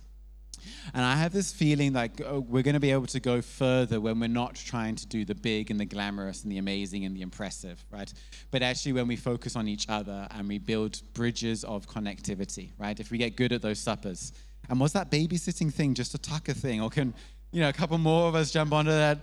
And 0.94 1.04
I 1.04 1.16
have 1.16 1.32
this 1.32 1.52
feeling 1.52 1.92
like 1.92 2.20
oh, 2.24 2.40
we're 2.40 2.62
going 2.62 2.74
to 2.74 2.80
be 2.80 2.92
able 2.92 3.06
to 3.06 3.20
go 3.20 3.42
further 3.42 4.00
when 4.00 4.20
we're 4.20 4.28
not 4.28 4.54
trying 4.54 4.94
to 4.96 5.06
do 5.06 5.24
the 5.24 5.34
big 5.34 5.70
and 5.70 5.80
the 5.80 5.84
glamorous 5.84 6.44
and 6.44 6.52
the 6.52 6.58
amazing 6.58 7.04
and 7.04 7.16
the 7.16 7.22
impressive, 7.22 7.84
right? 7.90 8.12
But 8.50 8.62
actually, 8.62 8.92
when 8.92 9.08
we 9.08 9.16
focus 9.16 9.56
on 9.56 9.68
each 9.68 9.88
other 9.88 10.26
and 10.30 10.48
we 10.48 10.58
build 10.58 11.00
bridges 11.14 11.64
of 11.64 11.86
connectivity, 11.86 12.70
right? 12.78 12.98
If 12.98 13.10
we 13.10 13.18
get 13.18 13.36
good 13.36 13.52
at 13.52 13.62
those 13.62 13.80
suppers, 13.80 14.32
and 14.68 14.80
was 14.80 14.92
that 14.92 15.10
babysitting 15.10 15.72
thing 15.72 15.94
just 15.94 16.14
a 16.14 16.18
tucker 16.18 16.52
thing? 16.52 16.80
Or 16.80 16.90
can, 16.90 17.14
you 17.50 17.60
know, 17.60 17.68
a 17.68 17.72
couple 17.72 17.98
more 17.98 18.28
of 18.28 18.34
us 18.34 18.50
jump 18.50 18.72
onto 18.72 18.90
that? 18.90 19.18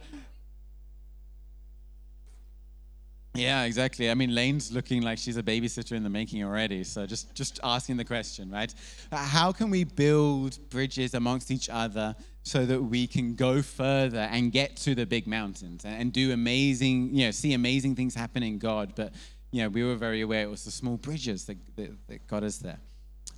Yeah, 3.35 3.63
exactly. 3.63 4.09
I 4.09 4.15
mean, 4.15 4.33
Lane's 4.33 4.71
looking 4.71 5.01
like 5.01 5.17
she's 5.17 5.37
a 5.37 5.43
babysitter 5.43 5.93
in 5.93 6.03
the 6.03 6.09
making 6.09 6.43
already. 6.43 6.83
So 6.83 7.05
just, 7.05 7.33
just 7.35 7.59
asking 7.63 7.97
the 7.97 8.05
question, 8.05 8.49
right? 8.49 8.73
Uh, 9.11 9.17
how 9.17 9.51
can 9.51 9.69
we 9.69 9.83
build 9.83 10.57
bridges 10.69 11.13
amongst 11.13 11.51
each 11.51 11.69
other 11.69 12.15
so 12.43 12.65
that 12.65 12.81
we 12.81 13.05
can 13.05 13.35
go 13.35 13.61
further 13.61 14.27
and 14.31 14.51
get 14.51 14.75
to 14.77 14.95
the 14.95 15.05
big 15.05 15.27
mountains 15.27 15.83
and, 15.85 15.99
and 15.99 16.11
do 16.11 16.33
amazing, 16.33 17.13
you 17.13 17.25
know, 17.25 17.31
see 17.31 17.53
amazing 17.53 17.95
things 17.95 18.15
happen 18.15 18.41
in 18.41 18.57
God? 18.57 18.93
But, 18.95 19.13
you 19.51 19.61
know, 19.61 19.69
we 19.69 19.83
were 19.83 19.95
very 19.95 20.21
aware 20.21 20.41
it 20.41 20.49
was 20.49 20.65
the 20.65 20.71
small 20.71 20.97
bridges 20.97 21.45
that, 21.45 21.57
that, 21.75 21.91
that 22.07 22.27
got 22.27 22.43
us 22.43 22.57
there. 22.57 22.79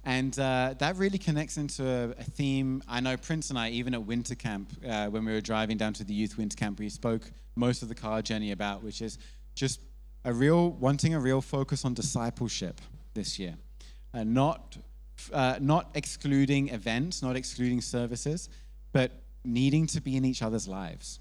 And 0.03 0.37
uh, 0.39 0.73
that 0.79 0.95
really 0.95 1.19
connects 1.19 1.57
into 1.57 1.87
a, 1.87 2.09
a, 2.19 2.23
theme. 2.23 2.81
I 2.87 3.01
know 3.01 3.17
Prince 3.17 3.51
and 3.51 3.59
I, 3.59 3.69
even 3.69 3.93
at 3.93 4.03
winter 4.03 4.33
camp, 4.33 4.71
uh, 4.87 5.07
when 5.07 5.25
we 5.25 5.31
were 5.31 5.41
driving 5.41 5.77
down 5.77 5.93
to 5.93 6.03
the 6.03 6.13
youth 6.13 6.37
winter 6.37 6.57
camp, 6.57 6.79
we 6.79 6.89
spoke 6.89 7.31
most 7.55 7.83
of 7.83 7.89
the 7.89 7.95
car 7.95 8.21
journey 8.23 8.51
about, 8.51 8.83
which 8.83 9.01
is 9.01 9.19
just 9.53 9.79
a 10.25 10.33
real 10.33 10.71
wanting 10.71 11.13
a 11.13 11.19
real 11.19 11.41
focus 11.41 11.85
on 11.85 11.93
discipleship 11.93 12.81
this 13.13 13.37
year, 13.37 13.55
uh, 14.13 14.23
not 14.23 14.77
uh, 15.33 15.57
not 15.59 15.91
excluding 15.93 16.69
events, 16.69 17.21
not 17.21 17.35
excluding 17.35 17.81
services, 17.81 18.49
but 18.91 19.11
needing 19.43 19.85
to 19.87 20.01
be 20.01 20.15
in 20.15 20.25
each 20.25 20.41
other's 20.41 20.67
lives 20.67 21.19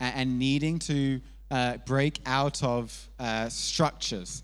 and, 0.00 0.14
and 0.14 0.38
needing 0.38 0.78
to 0.78 1.20
uh, 1.50 1.76
break 1.86 2.20
out 2.26 2.62
of 2.62 3.08
uh, 3.18 3.48
structures. 3.48 4.42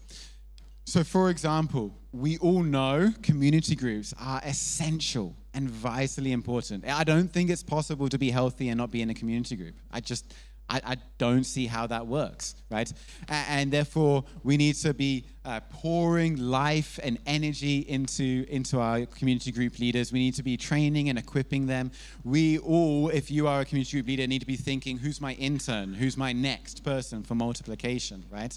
So, 0.85 1.05
for 1.05 1.31
example, 1.31 1.95
we 2.13 2.39
all 2.39 2.63
know 2.63 3.13
community 3.23 3.77
groups 3.77 4.13
are 4.21 4.41
essential 4.45 5.37
and 5.55 5.71
vitally 5.71 6.33
important. 6.33 6.87
I 6.87 7.05
don't 7.05 7.33
think 7.33 7.51
it's 7.51 7.63
possible 7.63 8.09
to 8.09 8.19
be 8.19 8.31
healthy 8.31 8.69
and 8.69 8.79
not 8.79 8.91
be 8.91 9.03
in 9.03 9.11
a 9.11 9.15
community 9.15 9.57
group. 9.57 9.75
I 9.93 10.01
just, 10.01 10.35
I, 10.69 10.81
I 10.85 10.97
don't 11.19 11.45
see 11.45 11.67
how 11.67 11.87
that 11.87 12.07
works, 12.07 12.57
right? 12.71 12.93
And, 13.29 13.47
and 13.49 13.73
therefore, 13.73 14.25
we 14.43 14.57
need 14.57 14.75
to 14.77 14.93
be 14.93 15.25
uh, 15.45 15.61
pouring 15.71 16.37
life 16.37 16.99
and 17.03 17.19
energy 17.27 17.81
into, 17.81 18.45
into 18.49 18.81
our 18.81 19.07
community 19.07 19.53
group 19.53 19.79
leaders. 19.79 20.13
We 20.13 20.19
need 20.19 20.35
to 20.35 20.43
be 20.43 20.57
training 20.57 21.11
and 21.11 21.19
equipping 21.19 21.67
them. 21.67 21.93
We 22.25 22.59
all, 22.59 23.09
if 23.11 23.31
you 23.31 23.47
are 23.47 23.61
a 23.61 23.65
community 23.65 23.99
group 23.99 24.09
leader, 24.09 24.27
need 24.27 24.41
to 24.41 24.47
be 24.47 24.57
thinking, 24.57 24.99
who's 24.99 25.21
my 25.21 25.35
intern? 25.35 25.95
Who's 25.95 26.17
my 26.17 26.33
next 26.33 26.83
person 26.83 27.23
for 27.23 27.37
multiplication, 27.37 28.25
right? 28.31 28.57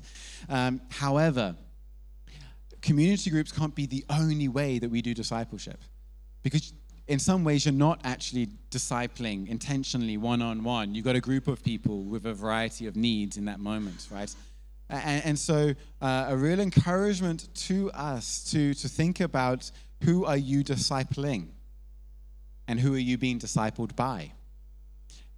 Um, 0.50 0.82
however, 0.89 1.56
community 2.84 3.32
groups 3.32 3.52
can't 3.52 3.74
be 3.74 3.88
the 3.88 4.06
only 4.10 4.48
way 4.48 4.78
that 4.78 4.91
we 4.91 5.02
do 5.02 5.15
discipleship. 5.15 5.80
Because 6.43 6.74
in 7.08 7.17
some 7.17 7.43
ways, 7.43 7.65
you're 7.65 7.74
not 7.74 8.00
actually 8.04 8.50
discipling 8.69 9.50
intentionally 9.50 10.17
one 10.17 10.41
on 10.41 10.63
one. 10.63 10.93
You've 10.93 11.06
got 11.06 11.15
a 11.15 11.22
group 11.22 11.48
of 11.48 11.63
people 11.63 12.04
with 12.04 12.26
a 12.26 12.34
variety 12.34 12.86
of 12.86 12.96
needs 12.96 13.38
in 13.38 13.46
that 13.46 13.60
moment, 13.60 14.08
right? 14.12 14.34
And, 14.89 15.26
and 15.26 15.39
so, 15.39 15.74
uh, 16.02 16.26
a 16.30 16.38
real 16.38 16.60
encouragement 16.60 17.48
to 17.67 17.91
us 17.91 18.43
to, 18.52 18.74
to 18.76 18.88
think 18.88 19.22
about 19.22 19.72
who 20.04 20.26
are 20.26 20.38
you 20.38 20.63
discipling 20.63 21.48
and 22.67 22.80
who 22.80 22.93
are 22.93 23.00
you 23.00 23.17
being 23.17 23.39
discipled 23.39 23.96
by? 23.96 24.32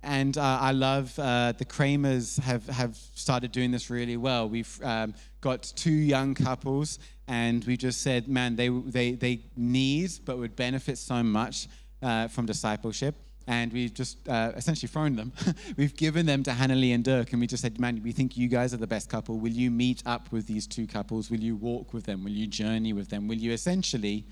And 0.04 0.38
uh, 0.38 0.60
I 0.62 0.72
love 0.72 1.18
uh, 1.18 1.54
the 1.58 1.66
Kramers 1.66 2.40
have, 2.42 2.68
have 2.68 2.96
started 3.16 3.52
doing 3.52 3.72
this 3.72 3.90
really 3.90 4.18
well. 4.18 4.48
We've 4.48 4.80
um, 4.84 5.16
got 5.42 5.64
two 5.76 5.92
young 5.92 6.36
couples, 6.36 7.00
and 7.28 7.64
we 7.66 7.76
just 7.76 8.02
said, 8.02 8.28
man, 8.28 8.56
they, 8.56 8.70
they, 8.70 9.14
they 9.14 9.42
need 9.56 10.12
but 10.26 10.38
would 10.38 10.56
benefit 10.56 10.98
so 10.98 11.24
much 11.24 11.68
uh, 12.02 12.28
from 12.28 12.46
discipleship. 12.46 13.16
And 13.48 13.72
we've 13.72 13.94
just 13.94 14.28
uh, 14.28 14.54
essentially 14.56 14.88
thrown 14.88 15.16
them. 15.16 15.32
we've 15.78 15.96
given 15.96 16.26
them 16.26 16.42
to 16.44 16.52
Hannah 16.52 16.76
Lee 16.76 16.94
and 16.94 17.04
Dirk, 17.04 17.32
and 17.32 17.40
we 17.40 17.46
just 17.46 17.62
said, 17.62 17.80
man, 17.80 18.02
we 18.04 18.12
think 18.12 18.36
you 18.36 18.48
guys 18.48 18.74
are 18.74 18.78
the 18.78 18.88
best 18.88 19.08
couple. 19.08 19.40
Will 19.40 19.52
you 19.52 19.70
meet 19.70 20.02
up 20.08 20.32
with 20.32 20.48
these 20.48 20.66
two 20.66 20.88
couples? 20.88 21.30
Will 21.30 21.40
you 21.40 21.56
walk 21.56 21.94
with 21.94 22.06
them? 22.06 22.24
Will 22.24 22.32
you 22.32 22.48
journey 22.48 22.92
with 22.94 23.10
them? 23.10 23.28
Will 23.28 23.38
you 23.38 23.52
essentially 23.52 24.26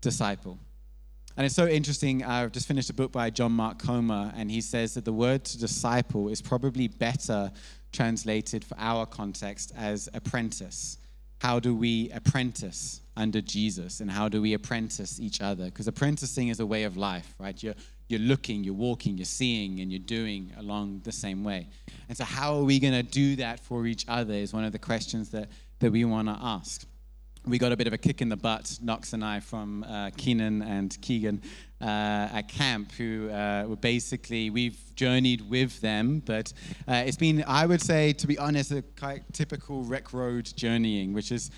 disciple? 0.00 0.58
And 1.36 1.44
it's 1.46 1.54
so 1.54 1.66
interesting. 1.66 2.24
I've 2.24 2.52
just 2.52 2.68
finished 2.68 2.90
a 2.90 2.94
book 2.94 3.10
by 3.10 3.30
John 3.30 3.52
Mark 3.52 3.80
Comer, 3.80 4.32
and 4.36 4.50
he 4.50 4.60
says 4.60 4.94
that 4.94 5.04
the 5.04 5.12
word 5.12 5.44
to 5.44 5.58
disciple 5.58 6.28
is 6.28 6.40
probably 6.40 6.86
better 6.86 7.50
translated 7.92 8.64
for 8.64 8.76
our 8.78 9.04
context 9.04 9.72
as 9.76 10.08
apprentice. 10.14 10.98
How 11.38 11.60
do 11.60 11.74
we 11.74 12.10
apprentice 12.10 13.00
under 13.16 13.40
Jesus, 13.40 14.00
and 14.00 14.10
how 14.10 14.28
do 14.28 14.40
we 14.42 14.54
apprentice 14.54 15.20
each 15.20 15.40
other? 15.40 15.66
Because 15.66 15.88
apprenticing 15.88 16.48
is 16.48 16.60
a 16.60 16.66
way 16.66 16.84
of 16.84 16.96
life, 16.96 17.34
right? 17.38 17.60
You're, 17.62 17.74
you're 18.08 18.20
looking, 18.20 18.64
you're 18.64 18.74
walking, 18.74 19.16
you're 19.16 19.24
seeing, 19.24 19.80
and 19.80 19.92
you're 19.92 19.98
doing 19.98 20.52
along 20.58 21.00
the 21.04 21.12
same 21.12 21.44
way. 21.44 21.68
And 22.08 22.16
so, 22.16 22.24
how 22.24 22.54
are 22.56 22.64
we 22.64 22.78
going 22.78 22.94
to 22.94 23.02
do 23.02 23.36
that 23.36 23.60
for 23.60 23.86
each 23.86 24.04
other 24.08 24.34
is 24.34 24.52
one 24.52 24.64
of 24.64 24.72
the 24.72 24.78
questions 24.78 25.30
that, 25.30 25.48
that 25.80 25.92
we 25.92 26.04
want 26.04 26.28
to 26.28 26.36
ask 26.40 26.86
we 27.46 27.58
got 27.58 27.72
a 27.72 27.76
bit 27.76 27.86
of 27.86 27.92
a 27.92 27.98
kick 27.98 28.20
in 28.20 28.28
the 28.28 28.36
butt, 28.36 28.78
Knox 28.82 29.12
and 29.12 29.24
I, 29.24 29.40
from 29.40 29.84
uh, 29.84 30.10
Keenan 30.16 30.62
and 30.62 30.96
Keegan 31.00 31.42
uh, 31.80 31.84
at 32.32 32.48
camp, 32.48 32.92
who 32.92 33.30
uh, 33.30 33.64
were 33.66 33.76
basically, 33.76 34.50
we've 34.50 34.78
journeyed 34.94 35.48
with 35.48 35.80
them, 35.80 36.22
but 36.24 36.52
uh, 36.86 37.02
it's 37.06 37.16
been, 37.16 37.44
I 37.46 37.66
would 37.66 37.80
say, 37.80 38.12
to 38.14 38.26
be 38.26 38.38
honest, 38.38 38.72
a 38.72 38.82
quite 38.98 39.22
typical 39.32 39.84
rec 39.84 40.12
road 40.12 40.50
journeying, 40.56 41.12
which 41.12 41.32
is, 41.32 41.50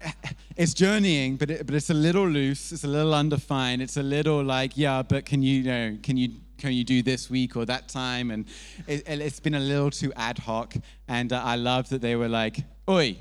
it's 0.56 0.74
journeying, 0.74 1.36
but, 1.36 1.50
it, 1.50 1.66
but 1.66 1.74
it's 1.74 1.90
a 1.90 1.94
little 1.94 2.28
loose, 2.28 2.72
it's 2.72 2.84
a 2.84 2.88
little 2.88 3.14
undefined, 3.14 3.82
it's 3.82 3.96
a 3.96 4.02
little 4.02 4.42
like, 4.42 4.72
yeah, 4.76 5.02
but 5.02 5.26
can 5.26 5.42
you, 5.42 5.60
you 5.60 5.64
know, 5.64 5.98
can 6.02 6.16
you 6.16 6.30
can 6.58 6.72
you 6.72 6.84
do 6.84 7.02
this 7.02 7.28
week 7.28 7.56
or 7.56 7.64
that 7.66 7.88
time? 7.88 8.30
And 8.30 8.46
it, 8.86 9.06
has 9.06 9.40
been 9.40 9.54
a 9.54 9.60
little 9.60 9.90
too 9.90 10.12
ad 10.16 10.38
hoc. 10.38 10.74
And 11.08 11.32
uh, 11.32 11.42
I 11.44 11.56
love 11.56 11.88
that 11.90 12.00
they 12.00 12.16
were 12.16 12.28
like, 12.28 12.64
oi, 12.88 13.18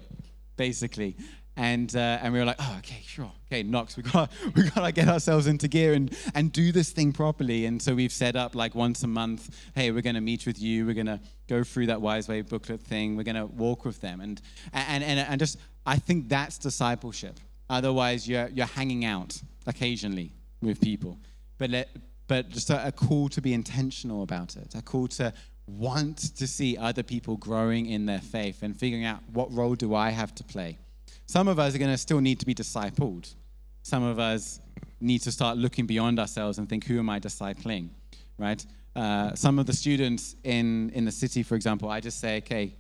basically. 0.56 1.18
And 1.58 1.96
uh, 1.96 2.20
and 2.22 2.34
we 2.34 2.40
were 2.40 2.46
like, 2.46 2.58
oh, 2.60 2.76
okay, 2.80 3.02
sure, 3.06 3.32
okay, 3.48 3.64
Knox, 3.64 3.96
we 3.96 4.04
got 4.04 4.32
we 4.56 4.70
got 4.70 4.86
to 4.86 4.92
get 4.92 5.08
ourselves 5.08 5.48
into 5.48 5.68
gear 5.68 5.94
and 5.94 6.16
and 6.34 6.52
do 6.52 6.72
this 6.72 6.92
thing 6.92 7.14
properly. 7.14 7.66
And 7.66 7.82
so 7.82 7.96
we've 7.96 8.12
set 8.12 8.36
up 8.36 8.56
like 8.56 8.76
once 8.76 9.04
a 9.04 9.08
month. 9.08 9.56
Hey, 9.74 9.92
we're 9.92 10.02
going 10.02 10.16
to 10.16 10.22
meet 10.22 10.46
with 10.46 10.60
you. 10.60 10.86
We're 10.86 10.94
going 10.94 11.06
to 11.06 11.20
go 11.48 11.64
through 11.64 11.88
that 11.88 12.02
Wise 12.02 12.28
Way 12.28 12.42
booklet 12.42 12.82
thing. 12.82 13.16
We're 13.16 13.24
going 13.24 13.36
to 13.36 13.46
walk 13.46 13.86
with 13.86 14.02
them, 14.02 14.20
and 14.20 14.42
and 14.74 15.04
and 15.04 15.20
and 15.20 15.40
just 15.40 15.58
I 15.86 15.98
think 15.98 16.28
that's 16.28 16.58
discipleship. 16.58 17.40
Otherwise, 17.70 18.28
you're 18.28 18.50
you're 18.50 18.66
hanging 18.66 19.06
out 19.06 19.42
occasionally 19.66 20.34
with 20.62 20.82
people, 20.82 21.18
but 21.58 21.70
let, 21.70 21.90
but 22.28 22.50
just 22.50 22.70
a, 22.70 22.88
a 22.88 22.92
call 22.92 23.30
to 23.30 23.42
be 23.42 23.54
intentional 23.54 24.24
about 24.24 24.58
it. 24.58 24.76
A 24.76 24.82
call 24.82 25.08
to 25.08 25.34
want 25.68 26.18
to 26.36 26.46
see 26.46 26.78
other 26.78 27.02
people 27.02 27.38
growing 27.38 27.88
in 27.88 28.06
their 28.06 28.20
faith 28.20 28.62
and 28.62 28.78
figuring 28.78 29.04
out 29.04 29.20
what 29.32 29.52
role 29.52 29.74
do 29.74 29.96
I 29.96 30.12
have 30.12 30.36
to 30.36 30.44
play 30.44 30.78
some 31.26 31.48
of 31.48 31.60
us 31.60 31.76
are 31.76 31.78
going 31.78 31.92
to 31.92 31.98
still 31.98 32.22
need 32.22 32.40
to 32.40 32.46
be 32.46 32.56
discipled. 32.56 33.34
Some 33.82 34.04
of 34.04 34.20
us 34.20 34.60
need 35.00 35.20
to 35.20 35.32
start 35.32 35.58
looking 35.58 35.86
beyond 35.86 36.20
ourselves 36.20 36.58
and 36.58 36.68
think, 36.68 36.86
who 36.86 37.00
am 37.00 37.10
I 37.10 37.20
discipling? 37.20 37.90
Right? 38.38 38.66
Uh, 38.96 39.34
some 39.36 39.60
of 39.60 39.66
the 39.66 39.74
students 39.74 40.36
in, 40.44 40.90
in 40.92 41.06
the 41.06 41.12
city, 41.12 41.44
for 41.44 41.56
example, 41.56 41.90
I 41.90 42.00
just 42.00 42.20
say, 42.20 42.38
okay, 42.38 42.76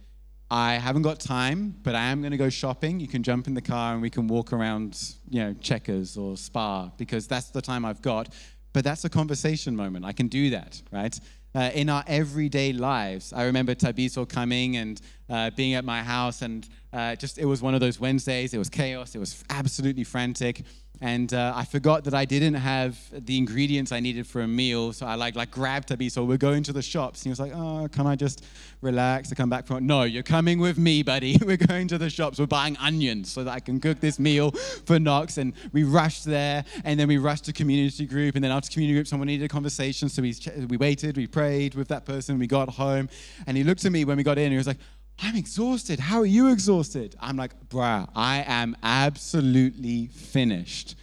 I 0.49 0.75
haven't 0.75 1.01
got 1.01 1.19
time, 1.19 1.75
but 1.81 1.95
I 1.95 2.05
am 2.05 2.21
going 2.21 2.31
to 2.31 2.37
go 2.37 2.49
shopping. 2.49 2.99
You 2.99 3.07
can 3.07 3.23
jump 3.23 3.47
in 3.47 3.55
the 3.55 3.61
car 3.61 3.93
and 3.93 4.01
we 4.01 4.09
can 4.09 4.27
walk 4.27 4.53
around, 4.53 5.15
you 5.29 5.43
know, 5.43 5.53
Checkers 5.53 6.17
or 6.17 6.37
Spar 6.37 6.91
because 6.97 7.27
that's 7.27 7.49
the 7.49 7.61
time 7.61 7.83
I've 7.83 8.01
got. 8.01 8.29
But 8.71 8.83
that's 8.83 9.05
a 9.05 9.09
conversation 9.09 9.75
moment. 9.75 10.05
I 10.05 10.11
can 10.11 10.27
do 10.27 10.51
that, 10.51 10.81
right? 10.91 11.17
Uh, 11.55 11.71
in 11.73 11.87
our 11.89 12.03
everyday 12.05 12.73
lives, 12.73 13.31
I 13.31 13.43
remember 13.45 13.73
Tabiso 13.75 14.27
coming 14.27 14.75
and 14.75 14.99
uh, 15.29 15.51
being 15.51 15.75
at 15.75 15.85
my 15.85 16.03
house, 16.03 16.41
and 16.41 16.67
uh, 16.91 17.15
just 17.15 17.37
it 17.37 17.45
was 17.45 17.61
one 17.61 17.73
of 17.73 17.79
those 17.79 17.97
Wednesdays. 17.97 18.53
It 18.53 18.57
was 18.57 18.69
chaos. 18.69 19.15
It 19.15 19.19
was 19.19 19.41
absolutely 19.49 20.03
frantic 20.03 20.63
and 21.01 21.33
uh, 21.33 21.53
I 21.55 21.65
forgot 21.65 22.03
that 22.05 22.13
I 22.13 22.25
didn't 22.25 22.55
have 22.55 22.97
the 23.11 23.37
ingredients 23.37 23.91
I 23.91 23.99
needed 23.99 24.25
for 24.27 24.41
a 24.41 24.47
meal. 24.47 24.93
So 24.93 25.05
I 25.05 25.15
like 25.15 25.35
like 25.35 25.51
grabbed 25.51 25.89
Tabi. 25.89 26.09
So 26.09 26.23
we're 26.23 26.37
going 26.37 26.63
to 26.63 26.73
the 26.73 26.81
shops. 26.81 27.21
And 27.21 27.25
he 27.25 27.29
was 27.29 27.39
like, 27.39 27.51
"Oh, 27.53 27.87
can 27.91 28.07
I 28.07 28.15
just 28.15 28.43
relax 28.81 29.29
to 29.29 29.35
come 29.35 29.49
back 29.49 29.65
from?" 29.65 29.85
No, 29.85 30.03
you're 30.03 30.23
coming 30.23 30.59
with 30.59 30.77
me, 30.77 31.03
buddy. 31.03 31.37
we're 31.45 31.57
going 31.57 31.87
to 31.89 31.97
the 31.97 32.09
shops. 32.09 32.39
We're 32.39 32.45
buying 32.45 32.77
onions 32.77 33.31
so 33.31 33.43
that 33.43 33.51
I 33.51 33.59
can 33.59 33.79
cook 33.79 33.99
this 33.99 34.19
meal 34.19 34.51
for 34.85 34.99
Knox. 34.99 35.37
And 35.37 35.53
we 35.73 35.83
rushed 35.83 36.25
there, 36.25 36.63
and 36.83 36.99
then 36.99 37.07
we 37.07 37.17
rushed 37.17 37.45
to 37.45 37.53
community 37.53 38.05
group. 38.05 38.35
And 38.35 38.43
then 38.43 38.51
after 38.51 38.71
community 38.71 38.95
group, 38.97 39.07
someone 39.07 39.27
needed 39.27 39.45
a 39.45 39.49
conversation. 39.49 40.09
So 40.09 40.21
we 40.21 40.35
we 40.67 40.77
waited, 40.77 41.17
we 41.17 41.27
prayed 41.27 41.75
with 41.75 41.87
that 41.89 42.05
person. 42.05 42.39
We 42.39 42.47
got 42.47 42.69
home, 42.69 43.09
and 43.47 43.57
he 43.57 43.63
looked 43.63 43.85
at 43.85 43.91
me 43.91 44.05
when 44.05 44.17
we 44.17 44.23
got 44.23 44.37
in. 44.37 44.45
and 44.45 44.53
he 44.53 44.57
was 44.57 44.67
like. 44.67 44.79
I'm 45.21 45.35
exhausted. 45.35 45.99
How 45.99 46.19
are 46.19 46.25
you 46.25 46.51
exhausted? 46.51 47.15
I'm 47.19 47.37
like, 47.37 47.69
bruh, 47.69 48.07
I 48.15 48.43
am 48.45 48.75
absolutely 48.83 50.07
finished. 50.07 50.95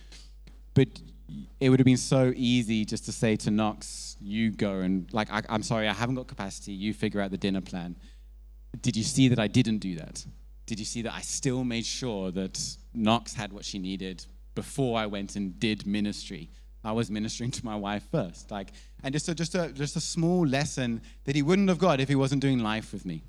But 0.75 0.89
it 1.61 1.71
would 1.71 1.79
have 1.81 1.87
been 1.87 1.97
so 1.97 2.33
easy 2.37 2.85
just 2.85 3.05
to 3.07 3.13
say 3.13 3.37
to 3.37 3.51
Knox, 3.51 4.17
you 4.21 4.51
go 4.51 4.81
and, 4.81 5.13
like, 5.13 5.31
I, 5.31 5.43
am 5.49 5.63
sorry, 5.63 5.89
I 5.89 5.93
haven't 5.93 6.17
got 6.17 6.27
capacity. 6.27 6.73
You 6.73 6.93
figure 6.93 7.21
out 7.21 7.31
the 7.31 7.39
dinner 7.39 7.61
plan. 7.61 7.97
Did 8.81 8.97
you 8.97 9.03
see 9.03 9.29
that 9.29 9.39
I 9.39 9.49
didn't 9.49 9.79
do 9.79 9.97
that? 9.97 10.25
Did 10.67 10.79
you 10.79 10.85
see 10.85 11.03
that 11.03 11.13
I 11.13 11.21
still 11.21 11.65
made 11.65 11.85
sure 11.85 12.31
that 12.33 12.61
Knox 12.95 13.35
had 13.35 13.53
what 13.53 13.65
she 13.65 13.79
needed 13.79 14.25
before 14.55 14.99
I 14.99 15.07
went 15.07 15.37
and 15.37 15.59
did 15.59 15.87
ministry? 15.87 16.51
I 16.85 16.93
was 16.93 17.11
ministering 17.11 17.51
to 17.53 17.65
my 17.65 17.77
wife 17.77 18.05
first. 18.11 18.51
Like, 18.51 18.73
and 19.03 19.13
just 19.13 19.29
a, 19.29 19.35
just 19.35 19.55
a, 19.55 19.69
just 19.73 19.97
a 19.97 20.01
small 20.01 20.47
lesson 20.47 21.01
that 21.25 21.35
he 21.35 21.43
wouldn't 21.43 21.69
have 21.69 21.79
got 21.79 22.01
if 22.01 22.09
he 22.09 22.15
wasn't 22.15 22.43
doing 22.43 22.59
life 22.59 22.93
with 22.93 23.07
me. 23.07 23.23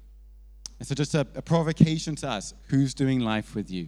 And 0.83 0.87
so, 0.89 0.95
just 0.95 1.15
a, 1.15 1.21
a 1.35 1.41
provocation 1.41 2.13
to 2.17 2.29
us 2.29 2.53
who's 2.63 2.93
doing 2.93 3.21
life 3.21 3.55
with 3.55 3.71
you? 3.71 3.87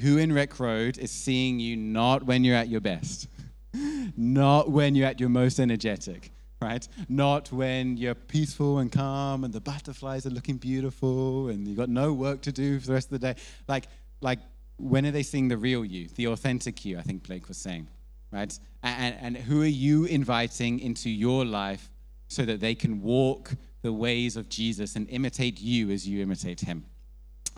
Who 0.00 0.18
in 0.18 0.32
Rec 0.32 0.58
Road 0.58 0.98
is 0.98 1.12
seeing 1.12 1.60
you 1.60 1.76
not 1.76 2.24
when 2.24 2.42
you're 2.42 2.56
at 2.56 2.68
your 2.68 2.80
best, 2.80 3.28
not 4.16 4.68
when 4.68 4.96
you're 4.96 5.06
at 5.06 5.20
your 5.20 5.28
most 5.28 5.60
energetic, 5.60 6.32
right? 6.60 6.88
Not 7.08 7.52
when 7.52 7.96
you're 7.96 8.16
peaceful 8.16 8.80
and 8.80 8.90
calm 8.90 9.44
and 9.44 9.54
the 9.54 9.60
butterflies 9.60 10.26
are 10.26 10.30
looking 10.30 10.56
beautiful 10.56 11.48
and 11.48 11.68
you've 11.68 11.76
got 11.76 11.88
no 11.88 12.12
work 12.12 12.40
to 12.42 12.50
do 12.50 12.80
for 12.80 12.88
the 12.88 12.94
rest 12.94 13.12
of 13.12 13.20
the 13.20 13.32
day. 13.32 13.40
Like, 13.68 13.86
like 14.20 14.40
when 14.78 15.06
are 15.06 15.12
they 15.12 15.22
seeing 15.22 15.46
the 15.46 15.56
real 15.56 15.84
you, 15.84 16.08
the 16.16 16.26
authentic 16.26 16.84
you? 16.84 16.98
I 16.98 17.02
think 17.02 17.22
Blake 17.22 17.46
was 17.46 17.56
saying, 17.56 17.86
right? 18.32 18.58
And, 18.82 19.14
and 19.20 19.36
who 19.36 19.62
are 19.62 19.64
you 19.64 20.06
inviting 20.06 20.80
into 20.80 21.08
your 21.08 21.44
life 21.44 21.88
so 22.26 22.44
that 22.46 22.58
they 22.58 22.74
can 22.74 23.00
walk 23.00 23.52
the 23.82 23.92
ways 23.92 24.36
of 24.36 24.48
Jesus 24.48 24.96
and 24.96 25.08
imitate 25.08 25.60
you 25.60 25.90
as 25.90 26.06
you 26.06 26.22
imitate 26.22 26.60
him. 26.60 26.84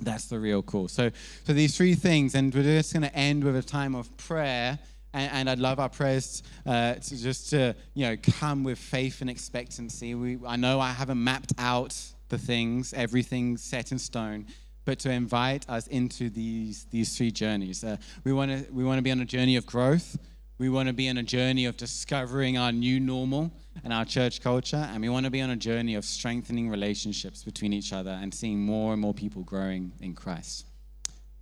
That's 0.01 0.27
the 0.27 0.39
real 0.39 0.63
call. 0.63 0.89
So, 0.89 1.11
so 1.45 1.53
these 1.53 1.77
three 1.77 1.95
things, 1.95 2.35
and 2.35 2.55
we're 2.55 2.63
just 2.63 2.93
going 2.93 3.03
to 3.03 3.15
end 3.15 3.45
with 3.45 3.57
a 3.57 3.63
time 3.63 3.95
of 3.95 4.15
prayer. 4.17 4.79
And, 5.13 5.33
and 5.33 5.51
I'd 5.51 5.59
love 5.59 5.79
our 5.79 5.91
prayers 5.91 6.43
uh, 6.65 6.95
to 6.95 7.23
just 7.23 7.51
to 7.51 7.77
you 7.95 8.07
know 8.07 8.17
come 8.41 8.65
with 8.65 8.79
faith 8.79 9.21
and 9.21 9.29
expectancy. 9.29 10.15
We, 10.15 10.39
I 10.47 10.57
know 10.57 10.81
I 10.81 10.91
haven't 10.91 11.23
mapped 11.23 11.53
out 11.59 11.95
the 12.29 12.39
things, 12.39 12.95
everything 12.95 13.59
set 13.59 13.93
in 13.93 13.99
stone, 13.99 14.47
but 14.85 14.99
to 15.01 15.11
invite 15.11 15.69
us 15.69 15.87
into 15.89 16.31
these 16.31 16.87
these 16.91 17.17
three 17.17 17.31
journeys. 17.31 17.85
Uh, 17.85 17.99
we 18.25 18.33
want 18.33 18.51
to 18.51 18.73
we 18.73 18.85
want 18.85 18.99
to 18.99 19.03
be 19.03 19.11
on 19.11 19.21
a 19.21 19.27
journey 19.27 19.57
of 19.57 19.67
growth. 19.67 20.19
We 20.63 20.69
want 20.69 20.87
to 20.87 20.93
be 20.93 21.09
on 21.09 21.19
a 21.19 21.25
journey 21.25 21.65
of 21.65 21.77
discovering 21.77 22.57
our 22.57 22.71
new 22.71 23.01
normal 23.01 23.51
and 23.83 23.93
our 23.93 24.05
church 24.05 24.41
culture, 24.41 24.89
and 24.93 25.03
we 25.03 25.09
want 25.09 25.25
to 25.25 25.31
be 25.31 25.41
on 25.41 25.51
a 25.51 25.57
journey 25.57 25.97
of 25.97 26.05
strengthening 26.05 26.71
relationships 26.71 27.43
between 27.43 27.73
each 27.73 27.93
other 27.93 28.13
and 28.13 28.33
seeing 28.33 28.61
more 28.61 28.93
and 28.93 29.03
more 29.03 29.13
people 29.13 29.43
growing 29.43 29.91
in 30.01 30.15
Christ. 30.15 30.67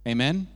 Amen. 0.09 0.49